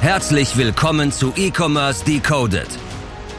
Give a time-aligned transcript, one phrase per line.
[0.00, 2.68] Herzlich willkommen zu E-Commerce Decoded,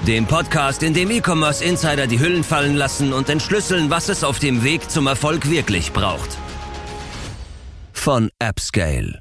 [0.05, 4.39] dem Podcast, in dem E-Commerce Insider die Hüllen fallen lassen und entschlüsseln, was es auf
[4.39, 6.37] dem Weg zum Erfolg wirklich braucht.
[7.93, 9.19] Von AppScale.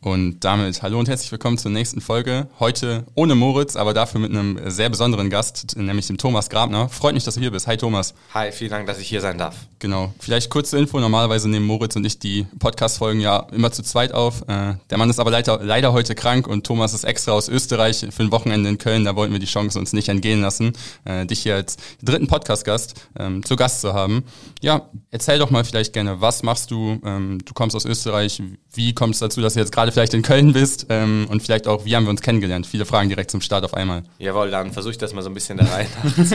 [0.00, 2.46] Und damit hallo und herzlich willkommen zur nächsten Folge.
[2.60, 6.88] Heute ohne Moritz, aber dafür mit einem sehr besonderen Gast, nämlich dem Thomas Grabner.
[6.88, 7.66] Freut mich, dass du hier bist.
[7.66, 8.14] Hi Thomas.
[8.32, 9.56] Hi, vielen Dank, dass ich hier sein darf.
[9.80, 10.14] Genau.
[10.20, 11.00] Vielleicht kurze Info.
[11.00, 14.42] Normalerweise nehmen Moritz und ich die Podcast-Folgen ja immer zu zweit auf.
[14.42, 18.06] Äh, der Mann ist aber leider, leider heute krank und Thomas ist extra aus Österreich
[18.10, 19.04] für ein Wochenende in Köln.
[19.04, 20.74] Da wollten wir die Chance uns nicht entgehen lassen,
[21.06, 24.22] äh, dich hier als dritten Podcast-Gast ähm, zu Gast zu haben.
[24.60, 27.00] Ja, erzähl doch mal vielleicht gerne, was machst du?
[27.04, 28.40] Ähm, du kommst aus Österreich.
[28.72, 31.66] Wie kommt es dazu, dass du jetzt gerade vielleicht in Köln bist ähm, und vielleicht
[31.66, 32.66] auch, wie haben wir uns kennengelernt?
[32.66, 34.02] Viele Fragen direkt zum Start auf einmal.
[34.18, 35.86] Jawohl, dann versuche ich das mal so ein bisschen da rein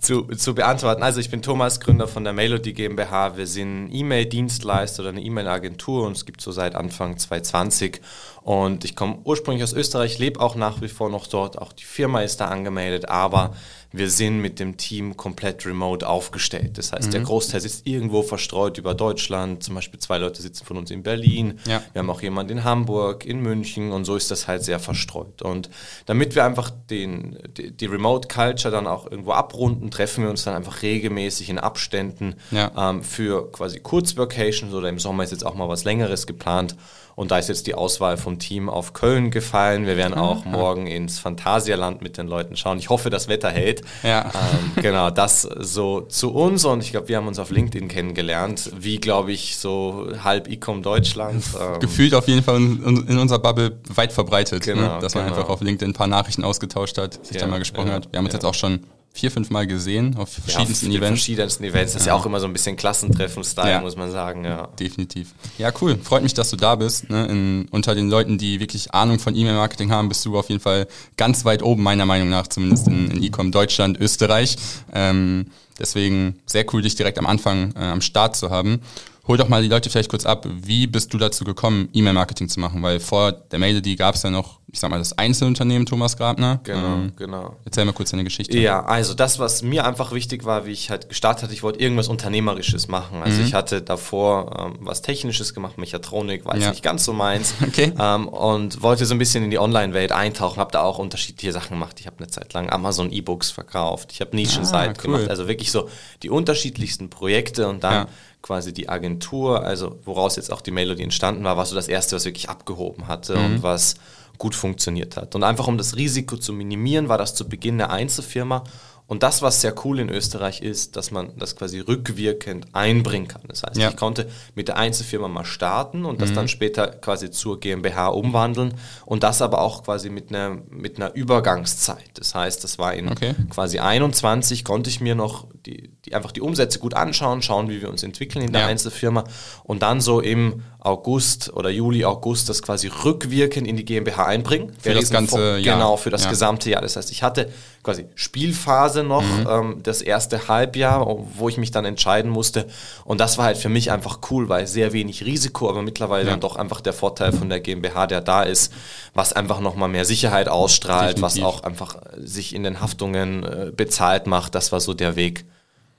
[0.00, 1.02] zu, zu, zu, beantworten.
[1.02, 3.36] Also ich bin Thomas, Gründer von der Melody GmbH.
[3.36, 8.00] Wir sind E-Mail-Dienstleister oder eine E-Mail-Agentur und es gibt so seit Anfang 2020
[8.42, 11.58] und ich komme ursprünglich aus Österreich, lebe auch nach wie vor noch dort.
[11.58, 13.52] Auch die Firma ist da angemeldet, aber
[13.92, 16.78] wir sind mit dem Team komplett remote aufgestellt.
[16.78, 17.12] Das heißt, mhm.
[17.12, 19.64] der Großteil sitzt irgendwo verstreut über Deutschland.
[19.64, 21.58] Zum Beispiel zwei Leute sitzen von uns in Berlin.
[21.66, 21.82] Ja.
[21.92, 25.42] Wir haben auch jemanden in Hamburg, in München und so ist das halt sehr verstreut.
[25.42, 25.70] Und
[26.06, 30.44] damit wir einfach den, die, die Remote Culture dann auch irgendwo abrunden, treffen wir uns
[30.44, 32.70] dann einfach regelmäßig in Abständen ja.
[32.76, 36.76] ähm, für quasi Kurzvacations oder im Sommer ist jetzt auch mal was Längeres geplant.
[37.16, 39.86] Und da ist jetzt die Auswahl vom Team auf Köln gefallen.
[39.86, 40.52] Wir werden auch mhm.
[40.52, 42.78] morgen ins Phantasialand mit den Leuten schauen.
[42.78, 43.82] Ich hoffe, das Wetter hält.
[44.04, 44.26] Ja.
[44.26, 46.64] Ähm, genau, das so zu uns.
[46.64, 48.70] Und ich glaube, wir haben uns auf LinkedIn kennengelernt.
[48.78, 51.44] Wie, glaube ich, so halb Ecom Deutschland.
[51.60, 54.64] Ähm, Gefühlt auf jeden Fall in, in unserer Bubble weit verbreitet.
[54.66, 54.74] Ne?
[54.74, 54.98] Genau, ne?
[55.00, 55.36] Dass man genau.
[55.36, 58.12] einfach auf LinkedIn ein paar Nachrichten ausgetauscht hat, sich ja, da mal gesprochen ja, hat.
[58.12, 58.80] Wir haben uns jetzt auch schon
[59.12, 61.20] vier, fünf Mal gesehen auf verschiedensten ja, auf Events.
[61.20, 61.92] verschiedensten Events.
[61.94, 63.80] Das ist ja auch immer so ein bisschen Klassentreffen-Style, ja.
[63.80, 64.44] muss man sagen.
[64.44, 64.68] Ja.
[64.78, 65.34] Definitiv.
[65.58, 65.98] Ja, cool.
[66.02, 67.10] Freut mich, dass du da bist.
[67.10, 67.26] Ne?
[67.26, 70.86] In, unter den Leuten, die wirklich Ahnung von E-Mail-Marketing haben, bist du auf jeden Fall
[71.16, 74.56] ganz weit oben, meiner Meinung nach, zumindest in, in E-Com Deutschland, Österreich.
[74.92, 75.46] Ähm,
[75.78, 78.80] deswegen sehr cool, dich direkt am Anfang äh, am Start zu haben.
[79.26, 82.58] Hol doch mal die Leute vielleicht kurz ab, wie bist du dazu gekommen, E-Mail-Marketing zu
[82.58, 82.82] machen?
[82.82, 86.60] Weil vor der Mail.id gab es ja noch, ich sag mal, das Einzelunternehmen Thomas Grabner.
[86.62, 87.56] Genau, ähm, genau.
[87.64, 88.56] Erzähl mal kurz deine Geschichte.
[88.58, 91.80] Ja, also das, was mir einfach wichtig war, wie ich halt gestartet hatte, ich wollte
[91.80, 93.22] irgendwas Unternehmerisches machen.
[93.22, 93.46] Also mhm.
[93.46, 96.70] ich hatte davor ähm, was Technisches gemacht, Mechatronik, war ja.
[96.70, 97.54] nicht ganz so meins.
[97.66, 97.92] okay.
[97.98, 101.70] Ähm, und wollte so ein bisschen in die Online-Welt eintauchen, habe da auch unterschiedliche Sachen
[101.70, 101.98] gemacht.
[101.98, 105.14] Ich habe eine Zeit lang Amazon E-Books verkauft, ich habe Nischenseite ah, cool.
[105.14, 105.88] gemacht, also wirklich so
[106.22, 108.06] die unterschiedlichsten Projekte und dann ja
[108.42, 112.16] quasi die Agentur, also woraus jetzt auch die Melodie entstanden war, war so das erste,
[112.16, 113.44] was wirklich abgehoben hatte mhm.
[113.44, 113.96] und was
[114.40, 115.36] gut funktioniert hat.
[115.36, 118.64] Und einfach um das Risiko zu minimieren, war das zu Beginn eine Einzelfirma
[119.10, 123.42] und das, was sehr cool in Österreich ist, dass man das quasi rückwirkend einbringen kann.
[123.48, 123.88] Das heißt, ja.
[123.88, 126.34] ich konnte mit der Einzelfirma mal starten und das mhm.
[126.36, 128.72] dann später quasi zur GmbH umwandeln
[129.04, 132.12] und das aber auch quasi mit einer, mit einer Übergangszeit.
[132.14, 133.34] Das heißt, das war in okay.
[133.48, 137.82] quasi 21, konnte ich mir noch die, die, einfach die Umsätze gut anschauen, schauen, wie
[137.82, 138.66] wir uns entwickeln in der ja.
[138.68, 139.24] Einzelfirma
[139.64, 144.72] und dann so im August oder Juli, August das quasi rückwirkend in die GmbH einbringen.
[144.80, 145.76] Für das ganze Jahr.
[145.76, 146.30] Genau, für das ja.
[146.30, 146.80] gesamte Jahr.
[146.80, 147.50] Das heißt, ich hatte
[147.82, 149.46] quasi Spielphase noch, mhm.
[149.48, 152.66] ähm, das erste Halbjahr, wo ich mich dann entscheiden musste.
[153.04, 156.30] Und das war halt für mich einfach cool, weil sehr wenig Risiko, aber mittlerweile ja.
[156.30, 158.72] dann doch einfach der Vorteil von der GmbH, der da ist,
[159.12, 161.42] was einfach nochmal mehr Sicherheit ausstrahlt, Definitiv.
[161.42, 164.54] was auch einfach sich in den Haftungen äh, bezahlt macht.
[164.54, 165.44] Das war so der Weg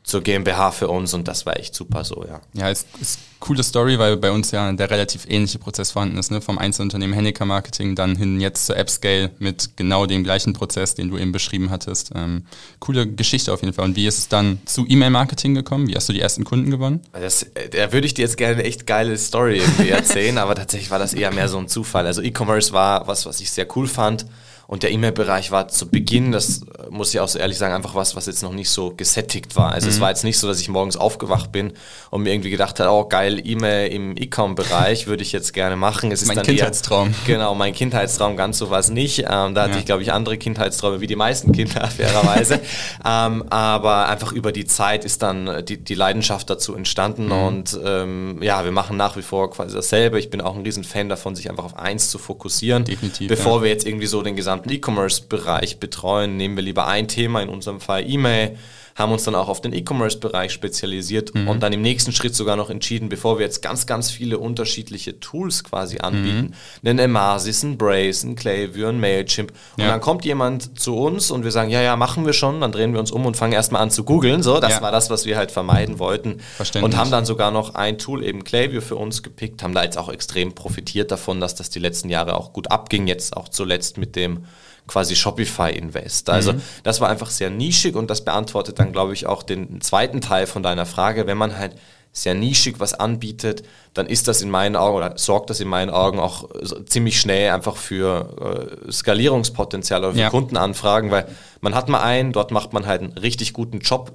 [0.03, 2.41] zur GmbH für uns und das war echt super so, ja.
[2.53, 6.17] Ja, es ist eine coole Story, weil bei uns ja der relativ ähnliche Prozess vorhanden
[6.17, 6.41] ist, ne?
[6.41, 11.09] vom Einzelunternehmen Hennecker Marketing dann hin jetzt zur AppScale mit genau dem gleichen Prozess, den
[11.09, 12.12] du eben beschrieben hattest.
[12.16, 12.45] Ähm,
[12.79, 13.85] coole Geschichte auf jeden Fall.
[13.85, 15.88] Und wie ist es dann zu E-Mail-Marketing gekommen?
[15.88, 17.01] Wie hast du die ersten Kunden gewonnen?
[17.13, 20.89] Das, äh, da würde ich dir jetzt gerne eine echt geile Story erzählen, aber tatsächlich
[20.89, 22.07] war das eher mehr so ein Zufall.
[22.07, 24.25] Also E-Commerce war was, was ich sehr cool fand
[24.72, 27.94] und der E-Mail-Bereich war zu Beginn, das äh, muss ich auch so ehrlich sagen, einfach
[27.94, 29.74] was, was jetzt noch nicht so gesättigt war.
[29.74, 29.92] Also mhm.
[29.92, 31.74] es war jetzt nicht so, dass ich morgens aufgewacht bin
[32.09, 36.10] und mir irgendwie gedacht habe, oh geil, E-Mail im E-Com-Bereich würde ich jetzt gerne machen.
[36.13, 37.10] Es ist mein dann Kindheitstraum.
[37.10, 39.25] Eher, genau, mein Kindheitstraum, ganz so war es nicht.
[39.30, 39.80] Ähm, da hatte ja.
[39.80, 42.62] ich, glaube ich, andere Kindheitsträume wie die meisten Kinder, fairerweise.
[43.06, 47.31] ähm, aber einfach über die Zeit ist dann die, die Leidenschaft dazu entstanden mhm.
[47.34, 50.18] und ähm, ja, wir machen nach wie vor quasi dasselbe.
[50.18, 53.57] Ich bin auch ein riesen Fan davon, sich einfach auf eins zu fokussieren, Definitiv, bevor
[53.57, 53.63] ja.
[53.63, 57.50] wir jetzt irgendwie so den gesamten gesamten E-Commerce-Bereich betreuen, nehmen wir lieber ein Thema, in
[57.50, 58.58] unserem Fall E-Mail,
[58.96, 61.48] haben uns dann auch auf den E-Commerce-Bereich spezialisiert mhm.
[61.48, 65.20] und dann im nächsten Schritt sogar noch entschieden, bevor wir jetzt ganz, ganz viele unterschiedliche
[65.20, 66.90] Tools quasi anbieten, mhm.
[66.90, 69.90] einen Emasis, ein Brace, ein Klaviyo, ein Mailchimp und ja.
[69.90, 72.94] dann kommt jemand zu uns und wir sagen, ja, ja, machen wir schon, dann drehen
[72.94, 74.82] wir uns um und fangen erstmal an zu googeln, so, das ja.
[74.82, 76.40] war das, was wir halt vermeiden wollten
[76.82, 79.98] und haben dann sogar noch ein Tool, eben Klaviyo für uns gepickt, haben da jetzt
[79.98, 83.98] auch extrem profitiert davon, dass das die letzten Jahre auch gut abging, jetzt auch zuletzt
[83.98, 84.46] mit dem
[84.92, 86.30] quasi Shopify Invest.
[86.30, 86.62] Also mhm.
[86.84, 90.48] das war einfach sehr nischig und das beantwortet dann, glaube ich, auch den zweiten Teil
[90.48, 91.28] von deiner Frage.
[91.28, 91.76] Wenn man halt
[92.12, 95.90] sehr nischig was anbietet, dann ist das in meinen Augen oder sorgt das in meinen
[95.90, 96.50] Augen auch
[96.86, 100.30] ziemlich schnell einfach für äh, Skalierungspotenzial oder für ja.
[100.30, 101.26] Kundenanfragen, weil
[101.62, 104.12] man hat mal einen, dort macht man halt einen richtig guten Job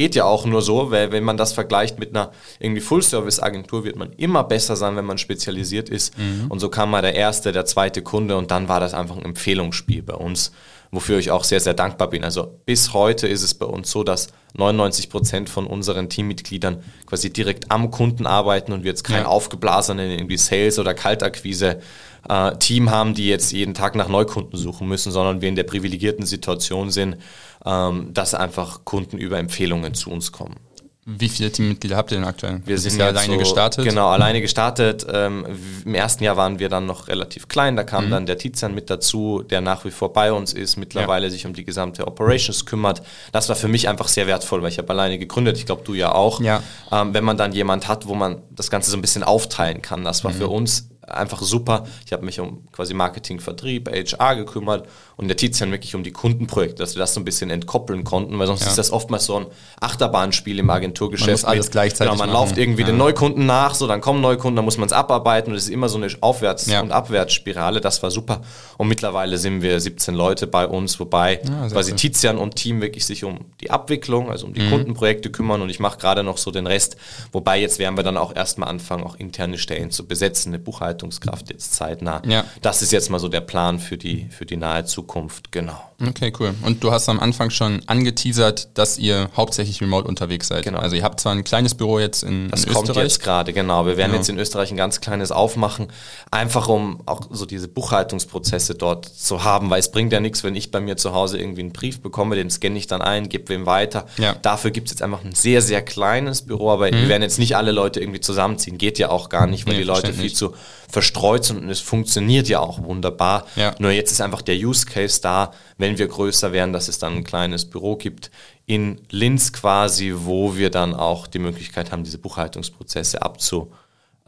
[0.00, 3.96] Geht ja auch nur so, weil wenn man das vergleicht mit einer irgendwie Full-Service-Agentur, wird
[3.96, 6.16] man immer besser sein, wenn man spezialisiert ist.
[6.16, 6.46] Mhm.
[6.48, 9.26] Und so kam mal der erste, der zweite Kunde und dann war das einfach ein
[9.26, 10.52] Empfehlungsspiel bei uns,
[10.90, 12.24] wofür ich auch sehr, sehr dankbar bin.
[12.24, 17.32] Also bis heute ist es bei uns so, dass 99 Prozent von unseren Teammitgliedern quasi
[17.32, 19.26] direkt am Kunden arbeiten und wir jetzt kein ja.
[19.26, 21.80] aufgeblasenen irgendwie Sales- oder Kaltakquise
[22.28, 25.64] äh, Team haben, die jetzt jeden Tag nach Neukunden suchen müssen, sondern wir in der
[25.64, 27.16] privilegierten Situation sind,
[27.64, 30.56] ähm, dass einfach Kunden über Empfehlungen zu uns kommen.
[31.06, 32.60] Wie viele Teammitglieder habt ihr denn aktuell?
[32.66, 33.84] Wir sind ja alleine so, gestartet.
[33.84, 35.06] Genau, alleine gestartet.
[35.10, 35.46] Ähm,
[35.84, 37.74] Im ersten Jahr waren wir dann noch relativ klein.
[37.74, 38.10] Da kam mhm.
[38.10, 41.30] dann der Tizian mit dazu, der nach wie vor bei uns ist, mittlerweile ja.
[41.30, 43.02] sich um die gesamte Operations kümmert.
[43.32, 45.56] Das war für mich einfach sehr wertvoll, weil ich habe alleine gegründet.
[45.56, 46.40] Ich glaube, du ja auch.
[46.42, 46.62] Ja.
[46.92, 50.04] Ähm, wenn man dann jemand hat, wo man das Ganze so ein bisschen aufteilen kann.
[50.04, 50.36] Das war mhm.
[50.36, 51.84] für uns einfach super.
[52.06, 56.12] Ich habe mich um quasi Marketing, Vertrieb, HR gekümmert und der Tizian wirklich um die
[56.12, 58.68] Kundenprojekte, dass wir das so ein bisschen entkoppeln konnten, weil sonst ja.
[58.68, 59.46] ist das oftmals so ein
[59.80, 61.26] Achterbahnspiel im Agenturgeschäft.
[61.28, 62.48] Man muss alles mit, gleichzeitig genau, man machen.
[62.48, 62.86] läuft irgendwie ja.
[62.88, 65.70] den Neukunden nach, so dann kommen Neukunden, dann muss man es abarbeiten und es ist
[65.70, 66.80] immer so eine Aufwärts- ja.
[66.80, 67.80] und Abwärtsspirale.
[67.80, 68.40] Das war super.
[68.78, 71.36] Und mittlerweile sind wir 17 Leute bei uns, wobei
[71.70, 71.96] quasi cool.
[71.96, 74.70] Tizian und Team wirklich sich um die Abwicklung, also um die mhm.
[74.70, 76.96] Kundenprojekte kümmern und ich mache gerade noch so den Rest.
[77.32, 80.58] Wobei jetzt werden wir dann auch erstmal anfangen, auch interne Stellen zu besetzen, eine
[81.00, 82.22] Buchhaltungskraft jetzt zeitnah.
[82.26, 82.44] Ja.
[82.62, 84.84] Das ist jetzt mal so der Plan für die, für die nahe.
[84.84, 85.89] Zukunft, genau.
[86.08, 86.54] Okay, cool.
[86.62, 90.64] Und du hast am Anfang schon angeteasert, dass ihr hauptsächlich remote unterwegs seid.
[90.64, 90.78] Genau.
[90.78, 93.04] Also ihr habt zwar ein kleines Büro jetzt in, das in kommt Österreich.
[93.04, 93.84] jetzt gerade, genau.
[93.84, 94.20] Wir werden genau.
[94.20, 95.88] jetzt in Österreich ein ganz kleines aufmachen,
[96.30, 100.54] einfach um auch so diese Buchhaltungsprozesse dort zu haben, weil es bringt ja nichts, wenn
[100.54, 103.48] ich bei mir zu Hause irgendwie einen Brief bekomme, den scanne ich dann ein, gebe
[103.50, 104.06] wem weiter.
[104.16, 104.34] Ja.
[104.40, 106.96] Dafür gibt es jetzt einfach ein sehr, sehr kleines Büro, aber mhm.
[106.96, 108.78] wir werden jetzt nicht alle Leute irgendwie zusammenziehen.
[108.78, 110.54] Geht ja auch gar nicht, weil nee, die Leute viel zu
[110.90, 113.46] verstreut sind und es funktioniert ja auch wunderbar.
[113.56, 113.74] Ja.
[113.78, 117.16] Nur jetzt ist einfach der Use Case da, wenn wir größer werden, dass es dann
[117.16, 118.30] ein kleines Büro gibt
[118.66, 123.72] in Linz quasi, wo wir dann auch die Möglichkeit haben, diese Buchhaltungsprozesse abzu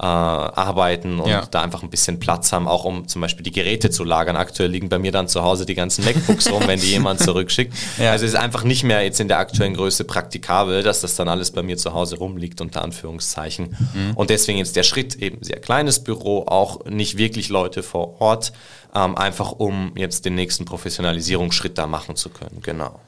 [0.02, 1.46] äh, arbeiten und ja.
[1.48, 4.36] da einfach ein bisschen Platz haben, auch um zum Beispiel die Geräte zu lagern.
[4.36, 7.72] Aktuell liegen bei mir dann zu Hause die ganzen MacBooks rum, wenn die jemand zurückschickt.
[7.98, 8.10] Ja.
[8.10, 11.28] Also es ist einfach nicht mehr jetzt in der aktuellen Größe praktikabel, dass das dann
[11.28, 13.76] alles bei mir zu Hause rumliegt, unter Anführungszeichen.
[13.94, 14.16] Mhm.
[14.16, 18.52] Und deswegen jetzt der Schritt eben sehr kleines Büro, auch nicht wirklich Leute vor Ort,
[18.94, 22.60] ähm, einfach um jetzt den nächsten Professionalisierungsschritt da machen zu können.
[22.62, 23.00] Genau.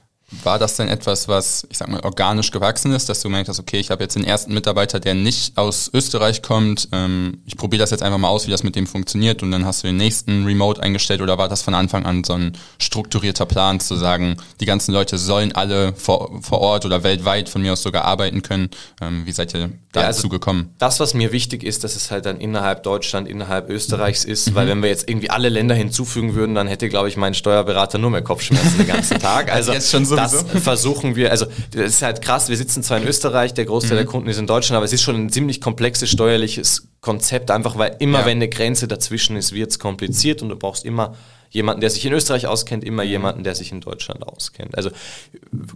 [0.42, 3.60] War das denn etwas, was, ich sag mal, organisch gewachsen ist, dass du gemerkt hast,
[3.60, 7.80] okay, ich habe jetzt den ersten Mitarbeiter, der nicht aus Österreich kommt, ähm, ich probiere
[7.80, 9.98] das jetzt einfach mal aus, wie das mit dem funktioniert und dann hast du den
[9.98, 14.36] nächsten Remote eingestellt oder war das von Anfang an so ein strukturierter Plan zu sagen,
[14.60, 18.40] die ganzen Leute sollen alle vor, vor Ort oder weltweit von mir aus sogar arbeiten
[18.42, 18.70] können?
[19.02, 20.74] Ähm, wie seid ihr dazu ja, also gekommen?
[20.78, 24.54] Das, was mir wichtig ist, dass es halt dann innerhalb Deutschland, innerhalb Österreichs ist, mhm.
[24.54, 27.98] weil wenn wir jetzt irgendwie alle Länder hinzufügen würden, dann hätte, glaube ich, mein Steuerberater
[27.98, 29.44] nur mehr Kopfschmerzen den ganzen Tag.
[29.54, 32.98] Also jetzt schon so das versuchen wir, also das ist halt krass, wir sitzen zwar
[32.98, 33.98] in Österreich, der Großteil mhm.
[33.98, 37.76] der Kunden ist in Deutschland, aber es ist schon ein ziemlich komplexes steuerliches Konzept, einfach
[37.78, 38.26] weil immer, ja.
[38.26, 41.14] wenn eine Grenze dazwischen ist, wird es kompliziert und du brauchst immer
[41.54, 43.10] jemanden, der sich in Österreich auskennt, immer mhm.
[43.10, 44.76] jemanden, der sich in Deutschland auskennt.
[44.76, 44.90] Also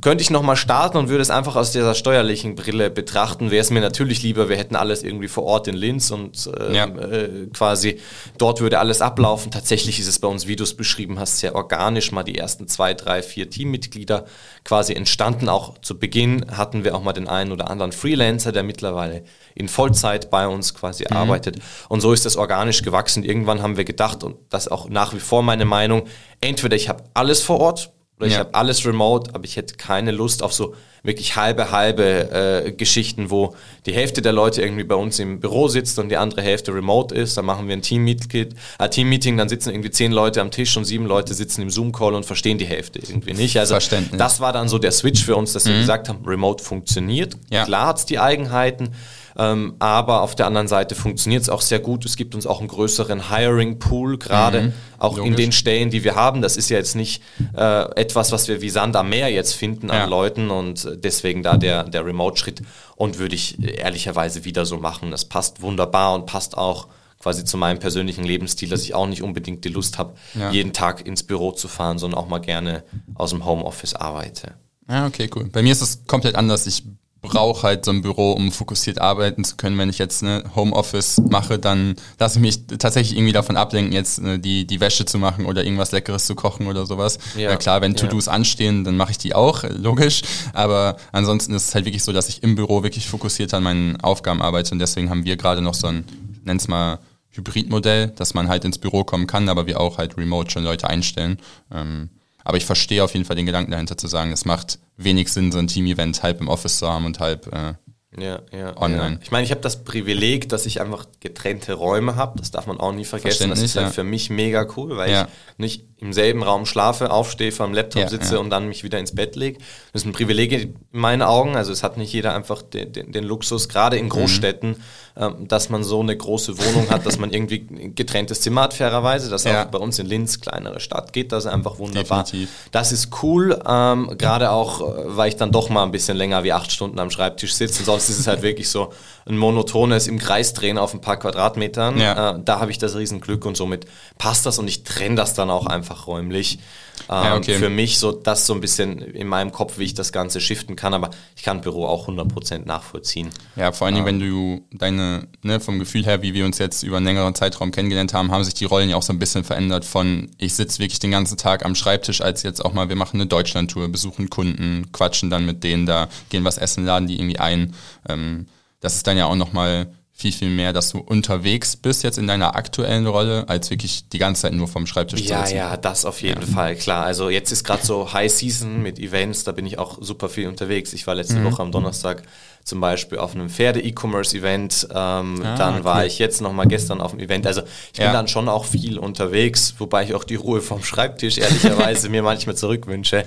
[0.01, 3.71] könnte ich nochmal starten und würde es einfach aus dieser steuerlichen Brille betrachten, wäre es
[3.71, 6.87] mir natürlich lieber, wir hätten alles irgendwie vor Ort in Linz und äh, ja.
[6.87, 8.01] äh, quasi
[8.39, 9.53] dort würde alles ablaufen.
[9.53, 12.67] Tatsächlich ist es bei uns, wie du es beschrieben hast, sehr organisch, mal die ersten
[12.67, 14.25] zwei, drei, vier Teammitglieder
[14.65, 15.49] quasi entstanden.
[15.49, 19.23] Auch zu Beginn hatten wir auch mal den einen oder anderen Freelancer, der mittlerweile
[19.55, 21.17] in Vollzeit bei uns quasi mhm.
[21.17, 21.59] arbeitet.
[21.89, 23.23] Und so ist das organisch gewachsen.
[23.23, 26.07] Irgendwann haben wir gedacht, und das auch nach wie vor meine Meinung,
[26.41, 28.33] entweder ich habe alles vor Ort oder ja.
[28.33, 32.73] ich habe alles remote, aber ich hätte keine Lust auf so wirklich halbe, halbe äh,
[32.73, 33.55] Geschichten, wo
[33.87, 37.15] die Hälfte der Leute irgendwie bei uns im Büro sitzt und die andere Hälfte remote
[37.15, 37.37] ist.
[37.37, 40.85] Dann machen wir ein Team-Meeting, äh, Team dann sitzen irgendwie zehn Leute am Tisch und
[40.85, 43.57] sieben Leute sitzen im Zoom-Call und verstehen die Hälfte irgendwie nicht.
[43.59, 43.77] Also
[44.13, 45.71] das war dann so der Switch für uns, dass mhm.
[45.71, 47.37] wir gesagt haben, remote funktioniert.
[47.51, 47.65] Ja.
[47.65, 48.91] Klar hat es die Eigenheiten,
[49.39, 52.05] Ähm, aber auf der anderen Seite funktioniert es auch sehr gut.
[52.05, 55.31] Es gibt uns auch einen größeren Hiring-Pool, gerade mhm, auch logisch.
[55.31, 56.43] in den Stellen, die wir haben.
[56.43, 57.23] Das ist ja jetzt nicht
[57.57, 60.05] äh, etwas, was wir wie Sand am Meer jetzt finden ja.
[60.05, 62.63] an Leuten und deswegen da der, der Remote-Schritt.
[62.97, 65.13] Und würde ich ehrlicherweise wieder so machen.
[65.13, 66.89] Das passt wunderbar und passt auch
[67.21, 70.51] quasi zu meinem persönlichen Lebensstil, dass ich auch nicht unbedingt die Lust habe, ja.
[70.51, 72.83] jeden Tag ins Büro zu fahren, sondern auch mal gerne
[73.15, 74.55] aus dem Homeoffice arbeite.
[74.89, 75.49] Ja, okay, cool.
[75.53, 76.67] Bei mir ist es komplett anders.
[76.67, 76.85] Ich
[77.21, 79.77] brauche halt so ein Büro, um fokussiert arbeiten zu können.
[79.79, 84.21] Wenn ich jetzt ne Homeoffice mache, dann lasse ich mich tatsächlich irgendwie davon ablenken, jetzt
[84.21, 87.19] ne, die, die Wäsche zu machen oder irgendwas Leckeres zu kochen oder sowas.
[87.37, 88.33] Ja, ja klar, wenn To-Dos ja.
[88.33, 90.23] anstehen, dann mache ich die auch, logisch.
[90.53, 94.01] Aber ansonsten ist es halt wirklich so, dass ich im Büro wirklich fokussiert an meinen
[94.01, 96.05] Aufgaben arbeite und deswegen haben wir gerade noch so ein,
[96.45, 96.99] nenn's mal,
[97.31, 100.89] Hybridmodell, dass man halt ins Büro kommen kann, aber wir auch halt remote schon Leute
[100.89, 101.39] einstellen.
[101.73, 102.11] Ähm,
[102.49, 105.53] aber ich verstehe auf jeden Fall den Gedanken dahinter zu sagen, es macht wenig Sinn,
[105.53, 107.75] so ein Team-Event halb im Office zu haben und halb äh,
[108.17, 109.17] ja, ja, online.
[109.17, 109.19] Ja.
[109.23, 112.39] Ich meine, ich habe das Privileg, dass ich einfach getrennte Räume habe.
[112.39, 113.51] Das darf man auch nie vergessen.
[113.51, 113.93] Das ist halt ja.
[113.93, 115.25] für mich mega cool, weil ja.
[115.25, 118.99] ich nicht im selben Raum schlafe, aufstehe, vor dem Laptop sitze und dann mich wieder
[118.99, 119.59] ins Bett lege.
[119.93, 121.55] Das ist ein Privileg in meinen Augen.
[121.55, 124.77] Also es hat nicht jeder einfach den, den, den Luxus, gerade in Großstädten, mhm.
[125.19, 128.75] Ähm, dass man so eine große Wohnung hat, dass man irgendwie ein getrenntes Zimmer hat,
[128.75, 129.29] fairerweise.
[129.29, 132.23] Das auch bei uns in Linz, kleinere Stadt, geht das einfach wunderbar.
[132.23, 132.51] Definitiv.
[132.71, 136.45] Das ist cool, ähm, gerade auch, äh, weil ich dann doch mal ein bisschen länger
[136.45, 137.83] wie acht Stunden am Schreibtisch sitze.
[137.83, 138.93] Sonst ist es halt wirklich so
[139.27, 141.99] ein monotones im Kreis drehen auf ein paar Quadratmetern.
[141.99, 142.37] Ja.
[142.37, 143.87] Äh, da habe ich das Riesenglück und somit
[144.19, 146.61] passt das und ich trenne das dann auch einfach räumlich.
[147.09, 147.59] Ähm, ja, okay.
[147.59, 150.77] Für mich so das so ein bisschen in meinem Kopf, wie ich das Ganze shiften
[150.77, 153.31] kann, aber ich kann Büro auch 100% nachvollziehen.
[153.57, 156.59] Ja, vor allen Dingen, ähm, wenn du deine, ne, vom Gefühl her, wie wir uns
[156.59, 159.19] jetzt über einen längeren Zeitraum kennengelernt haben, haben sich die Rollen ja auch so ein
[159.19, 162.89] bisschen verändert von ich sitze wirklich den ganzen Tag am Schreibtisch, als jetzt auch mal,
[162.89, 167.09] wir machen eine Deutschlandtour, besuchen Kunden, quatschen dann mit denen da, gehen was essen, laden
[167.09, 167.75] die irgendwie ein.
[168.09, 168.47] Ähm,
[168.81, 169.89] das ist dann ja auch nochmal
[170.19, 174.19] viel, viel mehr, dass du unterwegs bist jetzt in deiner aktuellen Rolle, als wirklich die
[174.19, 175.57] ganze Zeit nur vom Schreibtisch ja, zu sitzen.
[175.57, 176.47] Ja, ja, das auf jeden ja.
[176.49, 177.05] Fall, klar.
[177.05, 180.49] Also jetzt ist gerade so High Season mit Events, da bin ich auch super viel
[180.49, 180.93] unterwegs.
[180.93, 181.45] Ich war letzte mhm.
[181.45, 182.25] Woche am Donnerstag
[182.69, 184.89] zum Beispiel auf einem Pferde-E-Commerce-Event.
[184.91, 187.47] Ähm, ah, dann war ich jetzt nochmal gestern auf einem Event.
[187.47, 188.05] Also ich ja.
[188.05, 192.23] bin dann schon auch viel unterwegs, wobei ich auch die Ruhe vom Schreibtisch ehrlicherweise mir
[192.23, 193.25] manchmal zurückwünsche.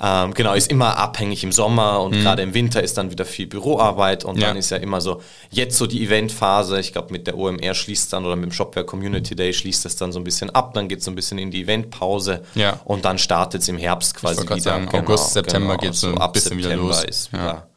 [0.00, 2.22] Ähm, genau, ist immer abhängig im Sommer und mhm.
[2.22, 4.48] gerade im Winter ist dann wieder viel Büroarbeit und ja.
[4.48, 8.12] dann ist ja immer so, jetzt so die Eventphase, ich glaube mit der OMR schließt
[8.12, 10.88] dann oder mit dem Shopware Community Day schließt das dann so ein bisschen ab, dann
[10.88, 12.78] geht es so ein bisschen in die Eventpause ja.
[12.84, 14.60] und dann startet es im Herbst quasi wieder.
[14.60, 17.04] Sagen, genau, August, September genau, geht so ein bisschen September wieder los.
[17.04, 17.71] Ist wieder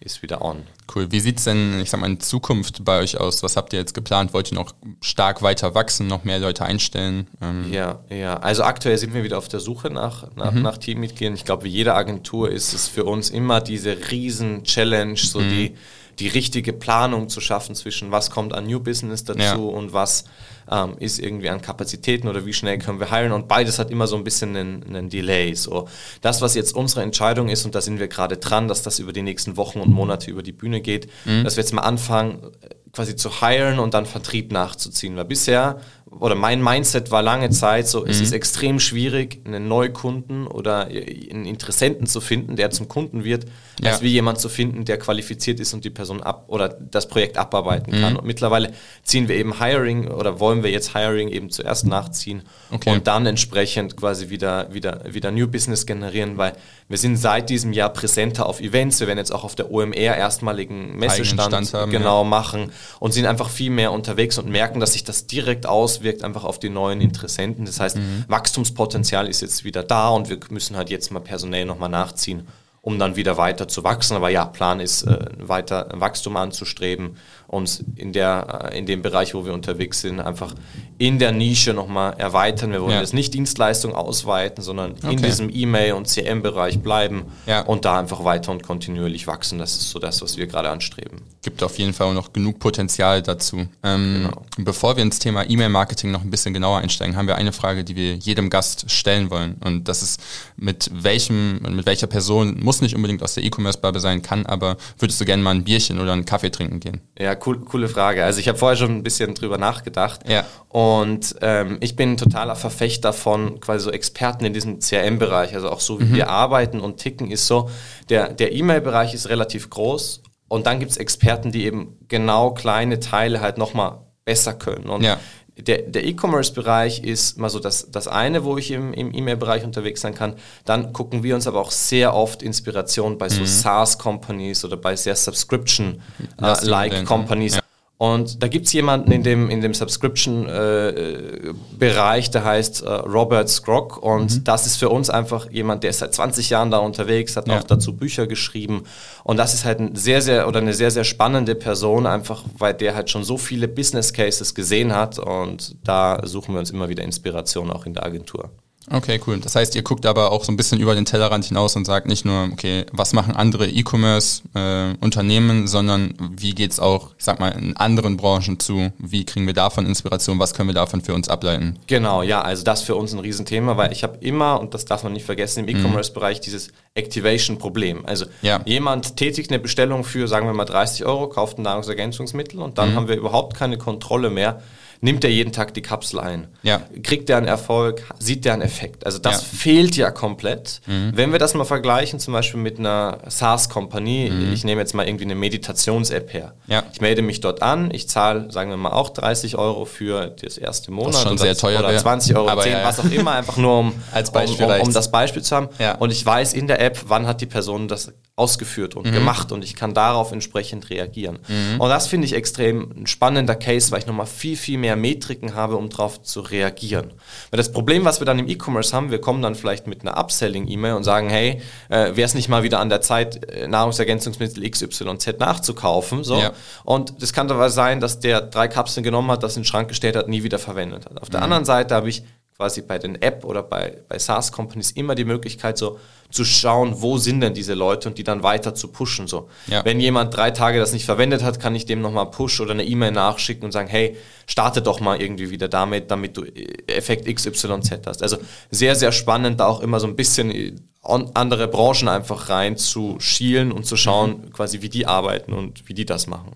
[0.00, 0.64] ist wieder on.
[0.94, 1.10] Cool.
[1.10, 3.42] Wie sieht es denn, ich sag mal, in Zukunft bei euch aus?
[3.42, 4.34] Was habt ihr jetzt geplant?
[4.34, 7.28] Wollt ihr noch stark weiter wachsen, noch mehr Leute einstellen?
[7.40, 8.36] Ähm ja, ja.
[8.36, 10.62] Also aktuell sind wir wieder auf der Suche nach, nach, mhm.
[10.62, 11.34] nach Teammitgliedern.
[11.34, 15.48] Ich glaube, wie jede Agentur ist es für uns immer diese riesen Challenge, so mhm.
[15.48, 15.74] die,
[16.18, 19.54] die richtige Planung zu schaffen zwischen was kommt an New Business dazu ja.
[19.54, 20.24] und was
[20.70, 24.06] ähm, ist irgendwie an Kapazitäten oder wie schnell können wir heilen und beides hat immer
[24.06, 25.54] so ein bisschen einen, einen Delay.
[25.54, 25.88] So,
[26.20, 29.12] das, was jetzt unsere Entscheidung ist und da sind wir gerade dran, dass das über
[29.12, 31.44] die nächsten Wochen und Monate über die Bühne geht, mhm.
[31.44, 32.50] dass wir jetzt mal anfangen,
[32.92, 35.16] quasi zu heilen und dann Vertrieb nachzuziehen.
[35.16, 35.80] Weil bisher
[36.20, 38.10] oder mein Mindset war lange Zeit so, mhm.
[38.10, 43.46] es ist extrem schwierig, einen Neukunden oder einen Interessenten zu finden, der zum Kunden wird,
[43.82, 43.92] ja.
[43.92, 47.36] als wie jemand zu finden, der qualifiziert ist und die Person ab oder das Projekt
[47.36, 48.00] abarbeiten mhm.
[48.00, 48.16] kann.
[48.16, 52.90] Und mittlerweile ziehen wir eben Hiring oder wollen wir jetzt Hiring eben zuerst nachziehen okay.
[52.90, 56.54] und dann entsprechend quasi wieder, wieder, wieder New Business generieren, weil
[56.88, 59.00] wir sind seit diesem Jahr präsenter auf Events.
[59.00, 62.28] Wir werden jetzt auch auf der OMR erstmaligen Messestand haben, genau ja.
[62.28, 66.44] machen und sind einfach viel mehr unterwegs und merken, dass sich das direkt auswirkt einfach
[66.44, 67.64] auf die neuen Interessenten.
[67.64, 68.24] Das heißt, mhm.
[68.28, 72.46] Wachstumspotenzial ist jetzt wieder da und wir müssen halt jetzt mal personell nochmal nachziehen
[72.84, 74.14] um dann wieder weiter zu wachsen.
[74.14, 77.16] Aber ja, Plan ist, äh, weiter Wachstum anzustreben
[77.54, 80.54] uns in, der, äh, in dem Bereich, wo wir unterwegs sind, einfach
[80.98, 82.72] in der Nische nochmal erweitern.
[82.72, 83.00] Wir wollen ja.
[83.00, 85.12] jetzt nicht Dienstleistung ausweiten, sondern okay.
[85.12, 87.62] in diesem E-Mail- und CM-Bereich bleiben ja.
[87.62, 89.58] und da einfach weiter und kontinuierlich wachsen.
[89.58, 91.22] Das ist so das, was wir gerade anstreben.
[91.42, 93.66] Gibt auf jeden Fall noch genug Potenzial dazu.
[93.82, 94.46] Ähm, genau.
[94.58, 97.96] Bevor wir ins Thema E-Mail-Marketing noch ein bisschen genauer einsteigen, haben wir eine Frage, die
[97.96, 99.56] wir jedem Gast stellen wollen.
[99.64, 100.20] Und das ist,
[100.56, 105.20] mit welchem, mit welcher Person, muss nicht unbedingt aus der E-Commerce-Bubble sein, kann, aber würdest
[105.20, 107.00] du gerne mal ein Bierchen oder einen Kaffee trinken gehen?
[107.18, 108.24] Ja, cool, coole Frage.
[108.24, 110.28] Also ich habe vorher schon ein bisschen drüber nachgedacht.
[110.28, 110.44] Ja.
[110.68, 115.54] Und ähm, ich bin ein totaler Verfechter von quasi so Experten in diesem CRM-Bereich.
[115.54, 116.14] Also auch so wie mhm.
[116.14, 117.70] wir arbeiten und ticken ist so,
[118.08, 120.22] der, der E-Mail-Bereich ist relativ groß.
[120.48, 124.88] Und dann gibt es Experten, die eben genau kleine Teile halt nochmal besser können.
[124.88, 125.18] Und ja
[125.56, 130.00] der, der E-Commerce-Bereich ist mal so das, das eine, wo ich im, im E-Mail-Bereich unterwegs
[130.00, 130.34] sein kann.
[130.64, 133.46] Dann gucken wir uns aber auch sehr oft Inspiration bei so mhm.
[133.46, 137.54] SaaS-Companies oder bei sehr Subscription-like-Companies.
[137.54, 137.63] Äh, ja.
[137.96, 143.48] Und da gibt es jemanden in dem, in dem Subscription-Bereich, äh, der heißt äh, Robert
[143.48, 144.02] Scrock.
[144.02, 144.44] Und mhm.
[144.44, 147.58] das ist für uns einfach jemand, der ist seit 20 Jahren da unterwegs, hat ja.
[147.58, 148.82] auch dazu Bücher geschrieben.
[149.22, 152.74] Und das ist halt ein sehr, sehr oder eine sehr, sehr spannende Person, einfach weil
[152.74, 155.20] der halt schon so viele Business Cases gesehen hat.
[155.20, 158.50] Und da suchen wir uns immer wieder Inspiration auch in der Agentur.
[158.90, 159.38] Okay, cool.
[159.38, 162.06] Das heißt, ihr guckt aber auch so ein bisschen über den Tellerrand hinaus und sagt
[162.06, 167.48] nicht nur, okay, was machen andere E-Commerce-Unternehmen, äh, sondern wie geht's auch, ich sag mal,
[167.50, 168.92] in anderen Branchen zu?
[168.98, 170.38] Wie kriegen wir davon Inspiration?
[170.38, 171.78] Was können wir davon für uns ableiten?
[171.86, 175.02] Genau, ja, also das für uns ein Riesenthema, weil ich habe immer, und das darf
[175.02, 175.80] man nicht vergessen, im mhm.
[175.80, 178.04] E-Commerce-Bereich dieses Activation-Problem.
[178.04, 178.60] Also ja.
[178.66, 182.90] jemand tätigt eine Bestellung für, sagen wir mal, 30 Euro, kauft ein Nahrungsergänzungsmittel und dann
[182.90, 182.96] mhm.
[182.96, 184.60] haben wir überhaupt keine Kontrolle mehr,
[185.00, 186.48] nimmt er jeden Tag die Kapsel ein?
[186.62, 186.82] Ja.
[187.02, 188.02] Kriegt er einen Erfolg?
[188.18, 189.06] Sieht der einen Effekt?
[189.06, 189.58] Also das ja.
[189.58, 190.80] fehlt ja komplett.
[190.86, 191.12] Mhm.
[191.14, 194.52] Wenn wir das mal vergleichen, zum Beispiel mit einer SaaS-Kompanie, mhm.
[194.52, 196.54] ich nehme jetzt mal irgendwie eine Meditations-App her.
[196.66, 196.84] Ja.
[196.92, 200.58] Ich melde mich dort an, ich zahle, sagen wir mal, auch 30 Euro für das
[200.58, 201.14] erste Monat.
[201.14, 203.56] Das schon oder, sehr teuer oder 20 Euro, Aber 10, ja, was auch immer, einfach
[203.56, 205.68] nur um, Als Beispiel um, um, um das Beispiel zu haben.
[205.98, 209.12] Und ich weiß in der App, wann hat die Person das ausgeführt und mhm.
[209.12, 211.38] gemacht und ich kann darauf entsprechend reagieren.
[211.46, 211.80] Mhm.
[211.80, 215.54] Und das finde ich extrem ein spannender Case, weil ich nochmal viel, viel mehr Metriken
[215.54, 217.12] habe, um darauf zu reagieren.
[217.50, 220.16] Weil das Problem, was wir dann im E-Commerce haben, wir kommen dann vielleicht mit einer
[220.18, 224.68] Upselling-E-Mail und sagen, hey, äh, wäre es nicht mal wieder an der Zeit, äh, Nahrungsergänzungsmittel
[224.68, 226.24] XYZ nachzukaufen?
[226.24, 226.38] So.
[226.38, 226.52] Ja.
[226.84, 229.88] Und das kann aber sein, dass der drei Kapseln genommen hat, das in den Schrank
[229.88, 231.20] gestellt hat, nie wieder verwendet hat.
[231.20, 231.44] Auf der mhm.
[231.44, 232.22] anderen Seite habe ich
[232.56, 235.98] quasi bei den App oder bei, bei SaaS-Companies immer die Möglichkeit, so
[236.30, 239.26] zu schauen, wo sind denn diese Leute und die dann weiter zu pushen.
[239.26, 239.48] So.
[239.66, 239.84] Ja.
[239.84, 242.84] Wenn jemand drei Tage das nicht verwendet hat, kann ich dem nochmal Push oder eine
[242.84, 246.44] E-Mail nachschicken und sagen, hey, starte doch mal irgendwie wieder damit, damit du
[246.86, 248.22] Effekt XYZ hast.
[248.22, 248.38] Also
[248.70, 253.72] sehr, sehr spannend, da auch immer so ein bisschen andere Branchen einfach rein zu schielen
[253.72, 254.52] und zu schauen, mhm.
[254.52, 256.52] quasi wie die arbeiten und wie die das machen.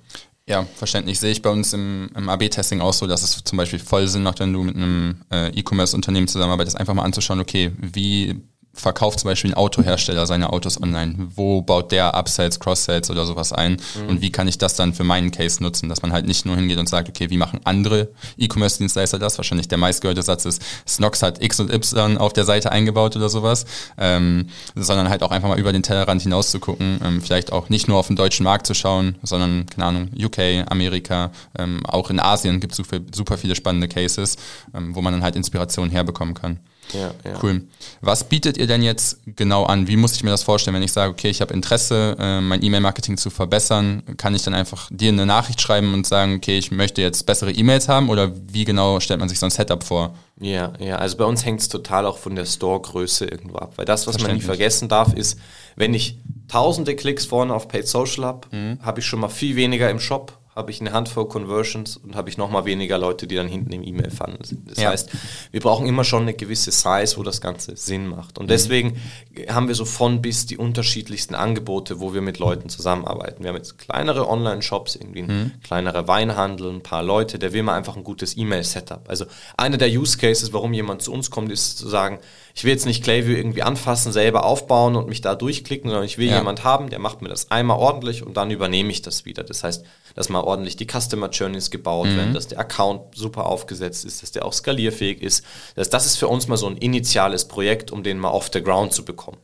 [0.48, 1.20] Ja, verständlich.
[1.20, 4.22] Sehe ich bei uns im, im AB-Testing auch so, dass es zum Beispiel voll Sinn
[4.22, 8.40] macht, wenn du mit einem äh, E-Commerce-Unternehmen zusammenarbeitest, einfach mal anzuschauen, okay, wie
[8.80, 11.14] verkauft zum Beispiel ein Autohersteller seine Autos online?
[11.34, 13.78] Wo baut der Upsells, Cross-Sales oder sowas ein?
[14.02, 14.08] Mhm.
[14.08, 15.88] Und wie kann ich das dann für meinen Case nutzen?
[15.88, 19.38] Dass man halt nicht nur hingeht und sagt, okay, wie machen andere E-Commerce-Dienstleister das?
[19.38, 23.28] Wahrscheinlich der meistgehörte Satz ist, Snox hat X und Y auf der Seite eingebaut oder
[23.28, 23.66] sowas.
[23.96, 27.00] Ähm, sondern halt auch einfach mal über den Tellerrand hinaus zu gucken.
[27.04, 30.70] Ähm, vielleicht auch nicht nur auf den deutschen Markt zu schauen, sondern, keine Ahnung, UK,
[30.70, 34.36] Amerika, ähm, auch in Asien gibt es super, super viele spannende Cases,
[34.74, 36.58] ähm, wo man dann halt Inspiration herbekommen kann.
[36.92, 37.38] Ja, ja.
[37.42, 37.62] Cool.
[38.00, 39.88] Was bietet ihr denn jetzt genau an?
[39.88, 42.62] Wie muss ich mir das vorstellen, wenn ich sage, okay, ich habe Interesse, äh, mein
[42.62, 44.02] E-Mail-Marketing zu verbessern?
[44.16, 47.52] Kann ich dann einfach dir eine Nachricht schreiben und sagen, okay, ich möchte jetzt bessere
[47.52, 48.08] E-Mails haben?
[48.08, 50.14] Oder wie genau stellt man sich so ein Setup vor?
[50.40, 53.72] Ja, ja, also bei uns hängt es total auch von der Store-Größe irgendwo ab.
[53.76, 55.38] Weil das, was man nicht vergessen darf, ist,
[55.76, 58.78] wenn ich tausende Klicks vorne auf Paid Social habe, mhm.
[58.82, 62.28] habe ich schon mal viel weniger im Shop habe ich eine Handvoll Conversions und habe
[62.28, 64.68] ich nochmal weniger Leute, die dann hinten im E-Mail-Funnel sind.
[64.68, 64.90] Das ja.
[64.90, 65.08] heißt,
[65.52, 68.38] wir brauchen immer schon eine gewisse Size, wo das Ganze Sinn macht.
[68.38, 68.48] Und mhm.
[68.48, 69.00] deswegen
[69.48, 73.44] haben wir so von bis die unterschiedlichsten Angebote, wo wir mit Leuten zusammenarbeiten.
[73.44, 75.52] Wir haben jetzt kleinere Online-Shops, irgendwie ein mhm.
[75.62, 79.08] kleinerer Weinhandel, ein paar Leute, der will mal einfach ein gutes E-Mail-Setup.
[79.08, 82.18] Also einer der Use Cases, warum jemand zu uns kommt, ist zu sagen,
[82.58, 86.18] ich will jetzt nicht Clayview irgendwie anfassen, selber aufbauen und mich da durchklicken, sondern ich
[86.18, 86.38] will ja.
[86.38, 89.44] jemand haben, der macht mir das einmal ordentlich und dann übernehme ich das wieder.
[89.44, 89.84] Das heißt,
[90.18, 92.16] dass mal ordentlich die Customer Journeys gebaut mhm.
[92.16, 95.44] werden, dass der Account super aufgesetzt ist, dass der auch skalierfähig ist.
[95.76, 98.60] Das, das ist für uns mal so ein initiales Projekt, um den mal off the
[98.60, 99.38] ground zu bekommen.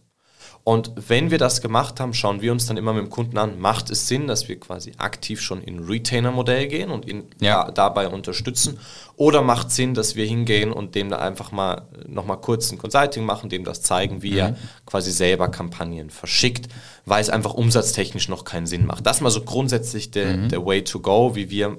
[0.64, 3.60] Und wenn wir das gemacht haben, schauen wir uns dann immer mit dem Kunden an,
[3.60, 7.70] macht es Sinn, dass wir quasi aktiv schon in Retainer-Modell gehen und ihn ja.
[7.70, 8.80] dabei unterstützen?
[9.16, 13.24] Oder macht Sinn, dass wir hingehen und dem da einfach mal nochmal kurz ein Consulting
[13.24, 14.38] machen, dem das zeigen, wie mhm.
[14.38, 16.68] er quasi selber Kampagnen verschickt,
[17.07, 19.07] weil es einfach umsatztechnisch noch keinen Sinn macht.
[19.07, 20.48] Das mal so grundsätzlich der, mhm.
[20.48, 21.77] der Way to go, wie wir